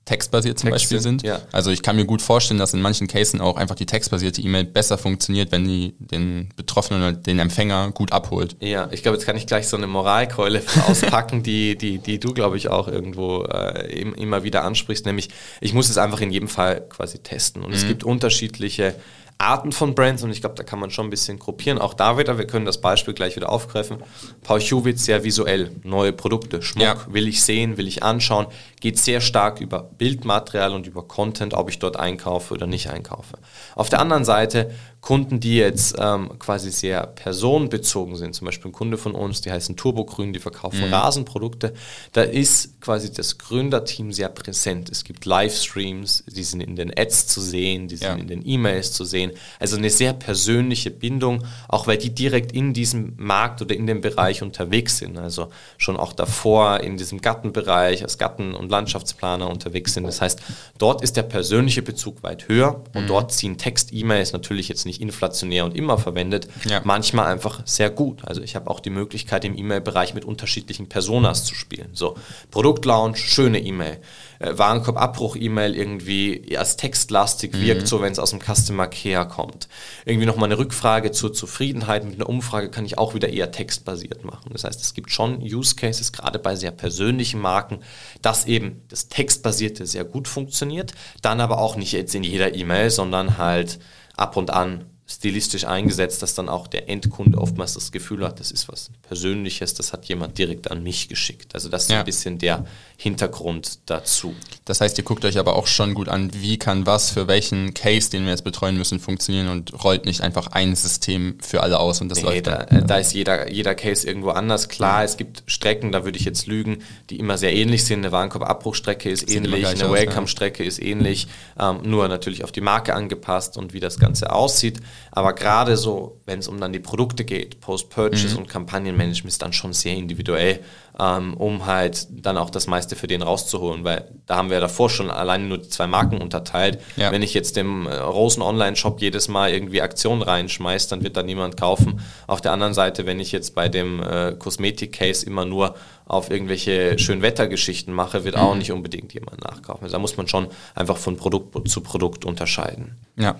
[0.05, 1.23] textbasiert zum Text Beispiel sind.
[1.23, 1.41] Ja.
[1.51, 4.65] Also ich kann mir gut vorstellen, dass in manchen Cases auch einfach die textbasierte E-Mail
[4.65, 8.55] besser funktioniert, wenn die den Betroffenen oder den Empfänger gut abholt.
[8.59, 12.33] Ja, ich glaube, jetzt kann ich gleich so eine Moralkeule auspacken, die, die, die du,
[12.33, 15.29] glaube ich, auch irgendwo äh, immer wieder ansprichst, nämlich
[15.61, 17.63] ich muss es einfach in jedem Fall quasi testen.
[17.63, 17.75] Und mhm.
[17.75, 18.95] es gibt unterschiedliche
[19.41, 21.79] Arten von Brands und ich glaube, da kann man schon ein bisschen gruppieren.
[21.79, 23.97] Auch da wieder, wir können das Beispiel gleich wieder aufgreifen.
[24.43, 27.05] Paul Chubitz sehr visuell, neue Produkte, Schmuck, ja.
[27.07, 28.47] will ich sehen, will ich anschauen,
[28.79, 33.37] geht sehr stark über Bildmaterial und über Content, ob ich dort einkaufe oder nicht einkaufe.
[33.75, 34.71] Auf der anderen Seite
[35.01, 39.51] Kunden, die jetzt ähm, quasi sehr personenbezogen sind, zum Beispiel ein Kunde von uns, die
[39.51, 40.93] heißen Turbogrün, die verkaufen mhm.
[40.93, 41.73] Rasenprodukte,
[42.13, 44.91] da ist quasi das Gründerteam sehr präsent.
[44.91, 48.15] Es gibt Livestreams, die sind in den Ads zu sehen, die sind ja.
[48.15, 49.31] in den E-Mails zu sehen.
[49.59, 54.01] Also eine sehr persönliche Bindung, auch weil die direkt in diesem Markt oder in dem
[54.01, 55.17] Bereich unterwegs sind.
[55.17, 60.03] Also schon auch davor in diesem Gartenbereich als Garten- und Landschaftsplaner unterwegs sind.
[60.03, 60.41] Das heißt,
[60.77, 63.07] dort ist der persönliche Bezug weit höher und mhm.
[63.07, 66.81] dort ziehen Text-E-Mails natürlich jetzt nicht nicht inflationär und immer verwendet, ja.
[66.83, 68.25] manchmal einfach sehr gut.
[68.25, 71.91] Also ich habe auch die Möglichkeit im E-Mail-Bereich mit unterschiedlichen Personas zu spielen.
[71.93, 72.17] So
[72.51, 73.99] Produktlaunch, schöne E-Mail.
[74.39, 77.61] Äh, Warenkorb-Abbruch-E-Mail irgendwie als textlastig mhm.
[77.61, 79.69] wirkt, so wenn es aus dem Customer Care kommt.
[80.05, 84.25] Irgendwie nochmal eine Rückfrage zur Zufriedenheit mit einer Umfrage kann ich auch wieder eher textbasiert
[84.25, 84.49] machen.
[84.51, 87.79] Das heißt, es gibt schon Use Cases, gerade bei sehr persönlichen Marken,
[88.21, 92.89] dass eben das Textbasierte sehr gut funktioniert, dann aber auch nicht jetzt in jeder E-Mail,
[92.89, 93.79] sondern halt
[94.21, 98.51] ab und an stilistisch eingesetzt, dass dann auch der Endkunde oftmals das Gefühl hat, das
[98.51, 101.53] ist was Persönliches, das hat jemand direkt an mich geschickt.
[101.53, 101.99] Also das ist ja.
[101.99, 102.65] ein bisschen der
[103.01, 104.35] Hintergrund dazu.
[104.65, 107.73] Das heißt, ihr guckt euch aber auch schon gut an, wie kann was für welchen
[107.73, 111.79] Case, den wir jetzt betreuen müssen, funktionieren und rollt nicht einfach ein System für alle
[111.79, 112.85] aus und das nee, läuft da, dann.
[112.85, 114.69] Da ist jeder, jeder Case irgendwo anders.
[114.69, 115.05] Klar, ja.
[115.05, 118.01] es gibt Strecken, da würde ich jetzt lügen, die immer sehr ähnlich sind.
[118.01, 120.67] Eine Warenkorbabbruchstrecke ist Sieht ähnlich, eine Welcome-Strecke ja.
[120.67, 121.27] ist ähnlich,
[121.59, 124.79] ähm, nur natürlich auf die Marke angepasst und wie das Ganze aussieht.
[125.09, 128.41] Aber gerade so, wenn es um dann die Produkte geht, Post-Purchase mhm.
[128.41, 130.59] und Kampagnenmanagement ist dann schon sehr individuell,
[130.99, 134.89] ähm, um halt dann auch das meiste für den rauszuholen, weil da haben wir davor
[134.89, 136.79] schon alleine nur die zwei Marken unterteilt.
[136.95, 137.11] Ja.
[137.11, 141.23] Wenn ich jetzt dem äh, Rosen Online-Shop jedes Mal irgendwie Aktionen reinschmeiße, dann wird da
[141.23, 142.01] niemand kaufen.
[142.27, 145.75] Auf der anderen Seite, wenn ich jetzt bei dem äh, Kosmetik-Case immer nur
[146.05, 149.83] auf irgendwelche Schönwettergeschichten mache, wird auch nicht unbedingt jemand nachkaufen.
[149.83, 152.97] Also da muss man schon einfach von Produkt zu Produkt unterscheiden.
[153.15, 153.37] Ja,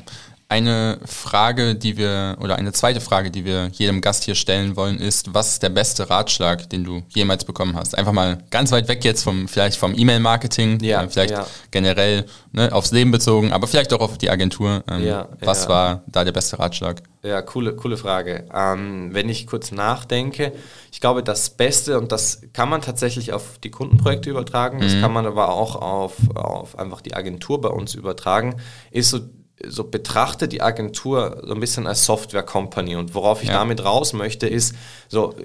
[0.52, 5.00] eine Frage, die wir, oder eine zweite Frage, die wir jedem Gast hier stellen wollen,
[5.00, 7.98] ist, was ist der beste Ratschlag, den du jemals bekommen hast?
[7.98, 11.48] Einfach mal ganz weit weg jetzt vom, vielleicht vom E-Mail-Marketing, ja, äh, vielleicht ja.
[11.72, 14.84] generell ne, aufs Leben bezogen, aber vielleicht auch auf die Agentur.
[14.90, 17.02] Ähm, ja, was war da der beste Ratschlag?
[17.24, 18.46] Ja, coole, coole Frage.
[18.54, 20.52] Ähm, wenn ich kurz nachdenke,
[20.92, 25.02] ich glaube, das Beste, und das kann man tatsächlich auf die Kundenprojekte übertragen, das mhm.
[25.02, 28.58] kann man aber auch auf, auf einfach die Agentur bei uns übertragen,
[28.92, 29.20] ist so
[29.68, 32.96] so betrachte die Agentur so ein bisschen als Software-Company.
[32.96, 33.56] Und worauf ich ja.
[33.56, 34.76] damit raus möchte, ist,
[35.08, 35.36] so,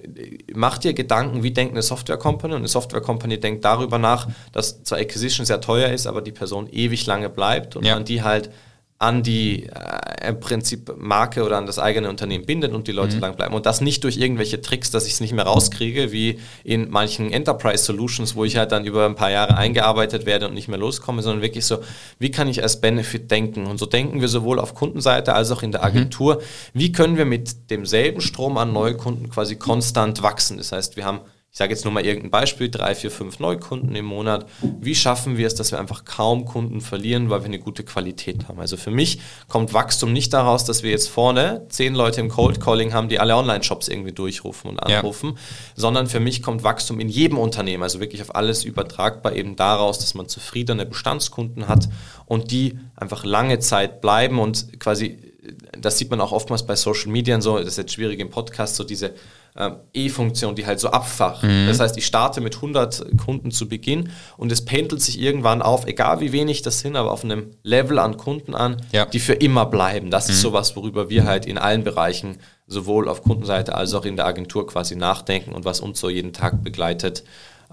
[0.54, 2.54] mach dir Gedanken, wie denkt eine Software-Company?
[2.54, 6.68] Und eine Software-Company denkt darüber nach, dass zwar Acquisition sehr teuer ist, aber die Person
[6.70, 7.94] ewig lange bleibt und ja.
[7.94, 8.50] man die halt
[8.98, 13.16] an die äh, im Prinzip Marke oder an das eigene Unternehmen bindet und die Leute
[13.16, 13.22] mhm.
[13.22, 13.54] lang bleiben.
[13.54, 17.30] Und das nicht durch irgendwelche Tricks, dass ich es nicht mehr rauskriege, wie in manchen
[17.30, 20.78] Enterprise Solutions, wo ich halt dann über ein paar Jahre eingearbeitet werde und nicht mehr
[20.78, 21.78] loskomme, sondern wirklich so,
[22.18, 23.66] wie kann ich als Benefit denken?
[23.66, 25.86] Und so denken wir sowohl auf Kundenseite als auch in der mhm.
[25.86, 26.36] Agentur.
[26.36, 26.40] Mhm.
[26.72, 30.56] Wie können wir mit demselben Strom an Neukunden quasi konstant wachsen?
[30.56, 31.20] Das heißt, wir haben
[31.56, 34.44] ich sage jetzt nur mal irgendein Beispiel, drei, vier, fünf Neukunden im Monat.
[34.78, 38.46] Wie schaffen wir es, dass wir einfach kaum Kunden verlieren, weil wir eine gute Qualität
[38.46, 38.60] haben?
[38.60, 42.60] Also für mich kommt Wachstum nicht daraus, dass wir jetzt vorne zehn Leute im Cold
[42.60, 45.36] Calling haben, die alle Online-Shops irgendwie durchrufen und anrufen, ja.
[45.76, 49.98] sondern für mich kommt Wachstum in jedem Unternehmen, also wirklich auf alles übertragbar, eben daraus,
[49.98, 51.88] dass man zufriedene Bestandskunden hat
[52.26, 55.32] und die einfach lange Zeit bleiben und quasi,
[55.72, 58.76] das sieht man auch oftmals bei Social Media so, das ist jetzt schwierig im Podcast,
[58.76, 59.14] so diese
[59.56, 61.42] ähm, E-Funktion, die halt so abfacht.
[61.42, 61.66] Mhm.
[61.66, 65.86] Das heißt, ich starte mit 100 Kunden zu Beginn und es pendelt sich irgendwann auf,
[65.86, 69.06] egal wie wenig das sind, aber auf einem Level an Kunden an, ja.
[69.06, 70.10] die für immer bleiben.
[70.10, 70.34] Das mhm.
[70.34, 74.26] ist sowas, worüber wir halt in allen Bereichen sowohl auf Kundenseite als auch in der
[74.26, 77.24] Agentur quasi nachdenken und was uns so jeden Tag begleitet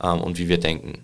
[0.02, 1.04] ähm, und wie wir denken.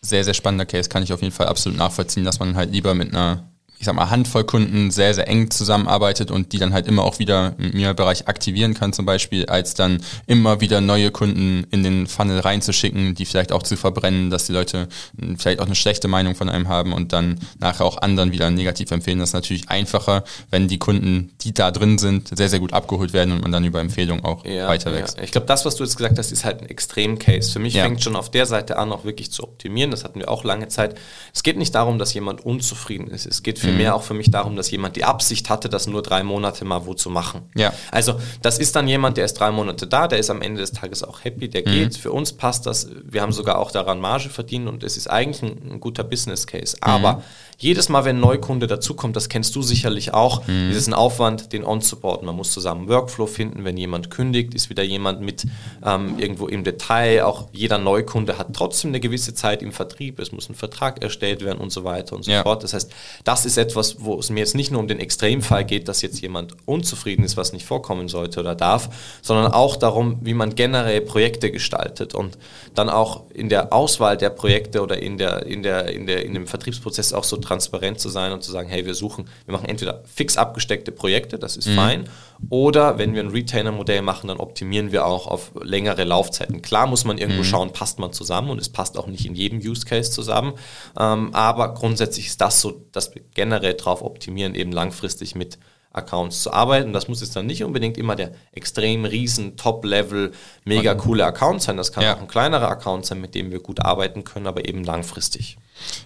[0.00, 2.94] Sehr, sehr spannender Case, kann ich auf jeden Fall absolut nachvollziehen, dass man halt lieber
[2.94, 3.44] mit einer
[3.78, 7.18] ich sag mal, Handvoll Kunden sehr, sehr eng zusammenarbeitet und die dann halt immer auch
[7.18, 12.06] wieder im mir-Bereich aktivieren kann zum Beispiel, als dann immer wieder neue Kunden in den
[12.06, 16.08] Funnel reinzuschicken, die vielleicht auch zu verbrennen, dass die Leute hm, vielleicht auch eine schlechte
[16.08, 19.18] Meinung von einem haben und dann nachher auch anderen wieder negativ empfehlen.
[19.18, 23.12] Das ist natürlich einfacher, wenn die Kunden, die da drin sind, sehr, sehr gut abgeholt
[23.12, 25.18] werden und man dann über Empfehlungen auch ja, weiter wächst.
[25.18, 25.22] Ja.
[25.24, 27.52] Ich glaube, das, was du jetzt gesagt hast, ist halt ein Extrem-Case.
[27.52, 27.84] Für mich ja.
[27.84, 29.90] fängt schon auf der Seite an, auch wirklich zu optimieren.
[29.90, 30.98] Das hatten wir auch lange Zeit.
[31.34, 33.26] Es geht nicht darum, dass jemand unzufrieden ist.
[33.26, 33.96] Es geht vielmehr mhm.
[33.96, 36.94] auch für mich darum, dass jemand die Absicht hatte, das nur drei Monate mal wo
[36.94, 37.42] zu machen.
[37.54, 37.72] Ja.
[37.90, 40.72] Also das ist dann jemand, der ist drei Monate da, der ist am Ende des
[40.72, 41.72] Tages auch happy, der mhm.
[41.72, 41.96] geht.
[41.96, 42.88] Für uns passt das.
[43.04, 46.46] Wir haben sogar auch daran Marge verdient und es ist eigentlich ein, ein guter Business
[46.46, 46.76] Case.
[46.80, 47.22] Aber mhm
[47.58, 50.70] jedes Mal, wenn ein Neukunde dazukommt, das kennst du sicherlich auch, mhm.
[50.70, 52.26] ist es ein Aufwand, den on-supporten.
[52.26, 53.64] Man muss zusammen Workflow finden.
[53.64, 55.46] Wenn jemand kündigt, ist wieder jemand mit
[55.82, 57.22] ähm, irgendwo im Detail.
[57.22, 60.18] Auch jeder Neukunde hat trotzdem eine gewisse Zeit im Vertrieb.
[60.18, 62.42] Es muss ein Vertrag erstellt werden und so weiter und so ja.
[62.42, 62.62] fort.
[62.62, 62.92] Das heißt,
[63.24, 66.20] das ist etwas, wo es mir jetzt nicht nur um den Extremfall geht, dass jetzt
[66.20, 68.88] jemand unzufrieden ist, was nicht vorkommen sollte oder darf,
[69.22, 72.38] sondern auch darum, wie man generell Projekte gestaltet und
[72.74, 76.34] dann auch in der Auswahl der Projekte oder in der, in der, in der, in
[76.34, 79.68] dem Vertriebsprozess auch so transparent zu sein und zu sagen, hey, wir suchen, wir machen
[79.68, 81.74] entweder fix abgesteckte Projekte, das ist mhm.
[81.74, 82.08] fein,
[82.48, 86.62] oder wenn wir ein Retainer-Modell machen, dann optimieren wir auch auf längere Laufzeiten.
[86.62, 87.46] Klar muss man irgendwo mhm.
[87.46, 90.54] schauen, passt man zusammen und es passt auch nicht in jedem Use Case zusammen,
[90.98, 95.58] ähm, aber grundsätzlich ist das so, dass wir generell darauf optimieren, eben langfristig mit
[95.96, 96.92] Accounts zu arbeiten.
[96.92, 100.32] Das muss jetzt dann nicht unbedingt immer der extrem riesen Top-Level,
[100.64, 101.76] mega coole Account sein.
[101.76, 102.14] Das kann ja.
[102.14, 105.58] auch ein kleinerer Account sein, mit dem wir gut arbeiten können, aber eben langfristig.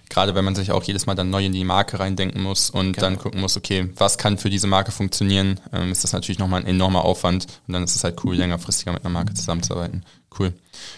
[0.09, 2.93] Gerade wenn man sich auch jedes Mal dann neu in die Marke reindenken muss und
[2.93, 3.07] genau.
[3.07, 6.61] dann gucken muss, okay, was kann für diese Marke funktionieren, ähm, ist das natürlich nochmal
[6.61, 10.03] ein enormer Aufwand und dann ist es halt cool, längerfristiger mit einer Marke zusammenzuarbeiten.
[10.37, 10.53] Cool.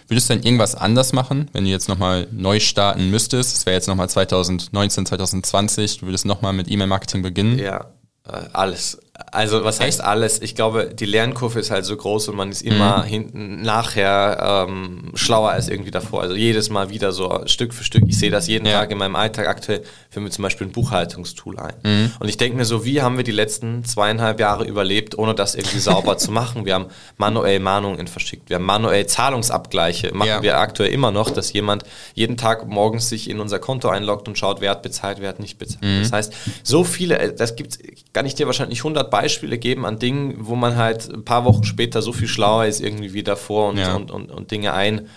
[0.07, 3.57] Würdest du denn irgendwas anders machen, wenn du jetzt nochmal neu starten müsstest?
[3.57, 7.57] Es wäre jetzt nochmal 2019, 2020, du würdest nochmal mit E-Mail-Marketing beginnen?
[7.57, 7.87] Ja,
[8.23, 8.97] alles.
[9.31, 10.41] Also was heißt alles?
[10.41, 13.03] Ich glaube, die Lernkurve ist halt so groß und man ist immer mhm.
[13.03, 16.23] hinten nachher ähm, schlauer als irgendwie davor.
[16.23, 18.05] Also jedes Mal wieder so Stück für Stück.
[18.07, 18.79] Ich sehe das jeden ja.
[18.79, 19.47] Tag in meinem Alltag.
[19.47, 21.75] Aktuell führen wir zum Beispiel ein Buchhaltungstool ein.
[21.83, 22.11] Mhm.
[22.19, 25.53] Und ich denke mir so, wie haben wir die letzten zweieinhalb Jahre überlebt, ohne das
[25.53, 26.65] irgendwie sauber zu machen?
[26.65, 26.87] Wir haben
[27.17, 28.49] manuell Mahnungen verschickt.
[28.49, 30.11] Wir haben manuell Zahlungsabgleiche.
[30.15, 30.41] Machen ja.
[30.41, 31.83] wir aktuell immer noch, dass jemand
[32.15, 35.39] jeden Tag morgens sich in unser Konto einloggt und schaut, wer hat bezahlt, wer hat
[35.39, 35.83] nicht bezahlt.
[35.83, 36.01] Mhm.
[36.01, 36.33] Das heißt,
[36.63, 37.77] so viele, äh, das gibt
[38.13, 41.63] kann ich dir wahrscheinlich 100 Beispiele geben an Dingen, wo man halt ein paar Wochen
[41.63, 43.95] später so viel schlauer ist irgendwie wie davor und, ja.
[43.95, 45.07] und, und, und Dinge ein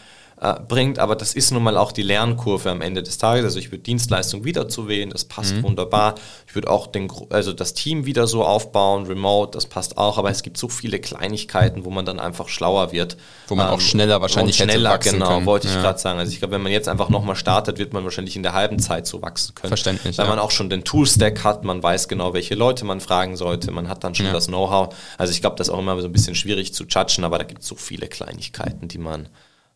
[0.41, 0.99] äh, bringt.
[0.99, 3.45] Aber das ist nun mal auch die Lernkurve am Ende des Tages.
[3.45, 5.63] Also ich würde Dienstleistung wieder zu wählen, das passt mhm.
[5.63, 6.15] wunderbar.
[6.47, 10.19] Ich würde auch den, also das Team wieder so aufbauen, remote, das passt auch.
[10.19, 13.17] Aber es gibt so viele Kleinigkeiten, wo man dann einfach schlauer wird.
[13.49, 15.47] Wo man ähm, auch schneller wahrscheinlich hätte schneller, wachsen genau, können.
[15.47, 15.81] wollte ich ja.
[15.81, 16.19] gerade sagen.
[16.19, 18.79] Also ich glaube, wenn man jetzt einfach nochmal startet, wird man wahrscheinlich in der halben
[18.79, 19.71] Zeit so wachsen können.
[19.71, 20.19] Verständlich.
[20.19, 20.31] Weil ja.
[20.31, 23.89] man auch schon den Toolstack hat, man weiß genau, welche Leute man fragen sollte, man
[23.89, 24.33] hat dann schon ja.
[24.33, 24.95] das Know-how.
[25.19, 27.45] Also ich glaube, das ist auch immer so ein bisschen schwierig zu judgen, aber da
[27.45, 29.29] gibt es so viele Kleinigkeiten, die man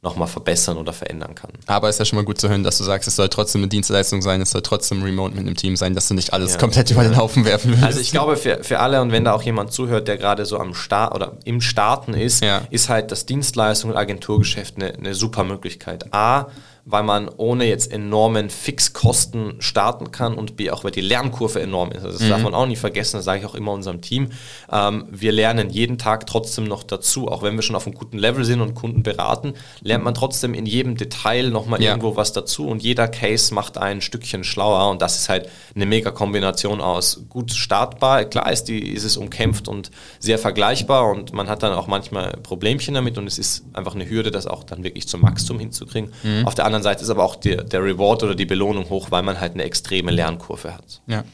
[0.03, 1.51] nochmal verbessern oder verändern kann.
[1.67, 3.61] Aber es ist ja schon mal gut zu hören, dass du sagst, es soll trotzdem
[3.61, 6.53] eine Dienstleistung sein, es soll trotzdem remote mit einem Team sein, dass du nicht alles
[6.53, 6.59] ja.
[6.59, 7.85] komplett über den Haufen werfen willst.
[7.85, 10.59] Also ich glaube für, für alle und wenn da auch jemand zuhört, der gerade so
[10.59, 12.63] am Start oder im Starten ist, ja.
[12.71, 16.13] ist halt das Dienstleistung und Agenturgeschäft eine, eine super Möglichkeit.
[16.15, 16.47] A,
[16.91, 21.93] weil man ohne jetzt enormen Fixkosten starten kann und B, auch weil die Lernkurve enorm
[21.93, 22.05] ist.
[22.05, 22.31] Also das mhm.
[22.31, 24.31] darf man auch nicht vergessen, das sage ich auch immer unserem Team.
[24.71, 28.19] Ähm, wir lernen jeden Tag trotzdem noch dazu, auch wenn wir schon auf einem guten
[28.19, 31.91] Level sind und Kunden beraten, lernt man trotzdem in jedem Detail nochmal ja.
[31.91, 35.87] irgendwo was dazu und jeder Case macht ein Stückchen schlauer und das ist halt eine
[35.87, 41.33] mega Kombination aus gut startbar, klar ist, die, ist es umkämpft und sehr vergleichbar und
[41.33, 44.65] man hat dann auch manchmal Problemchen damit und es ist einfach eine Hürde, das auch
[44.65, 46.13] dann wirklich zum Wachstum hinzukriegen.
[46.23, 46.47] Mhm.
[46.47, 49.23] Auf der anderen Seite ist aber auch die, der Reward oder die Belohnung hoch, weil
[49.23, 51.01] man halt eine extreme Lernkurve hat.
[51.07, 51.25] Ja.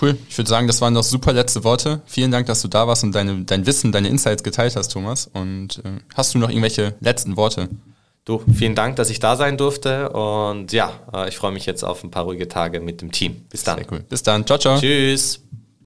[0.00, 0.16] Cool.
[0.28, 2.02] Ich würde sagen, das waren noch super letzte Worte.
[2.06, 5.30] Vielen Dank, dass du da warst und deine, dein Wissen, deine Insights geteilt hast, Thomas.
[5.32, 7.68] Und äh, hast du noch irgendwelche letzten Worte?
[8.26, 10.10] Du, vielen Dank, dass ich da sein durfte.
[10.10, 13.46] Und ja, äh, ich freue mich jetzt auf ein paar ruhige Tage mit dem Team.
[13.48, 13.78] Bis dann.
[13.78, 14.00] Sehr cool.
[14.08, 14.44] Bis dann.
[14.44, 14.78] Ciao, ciao.
[14.78, 15.40] Tschüss.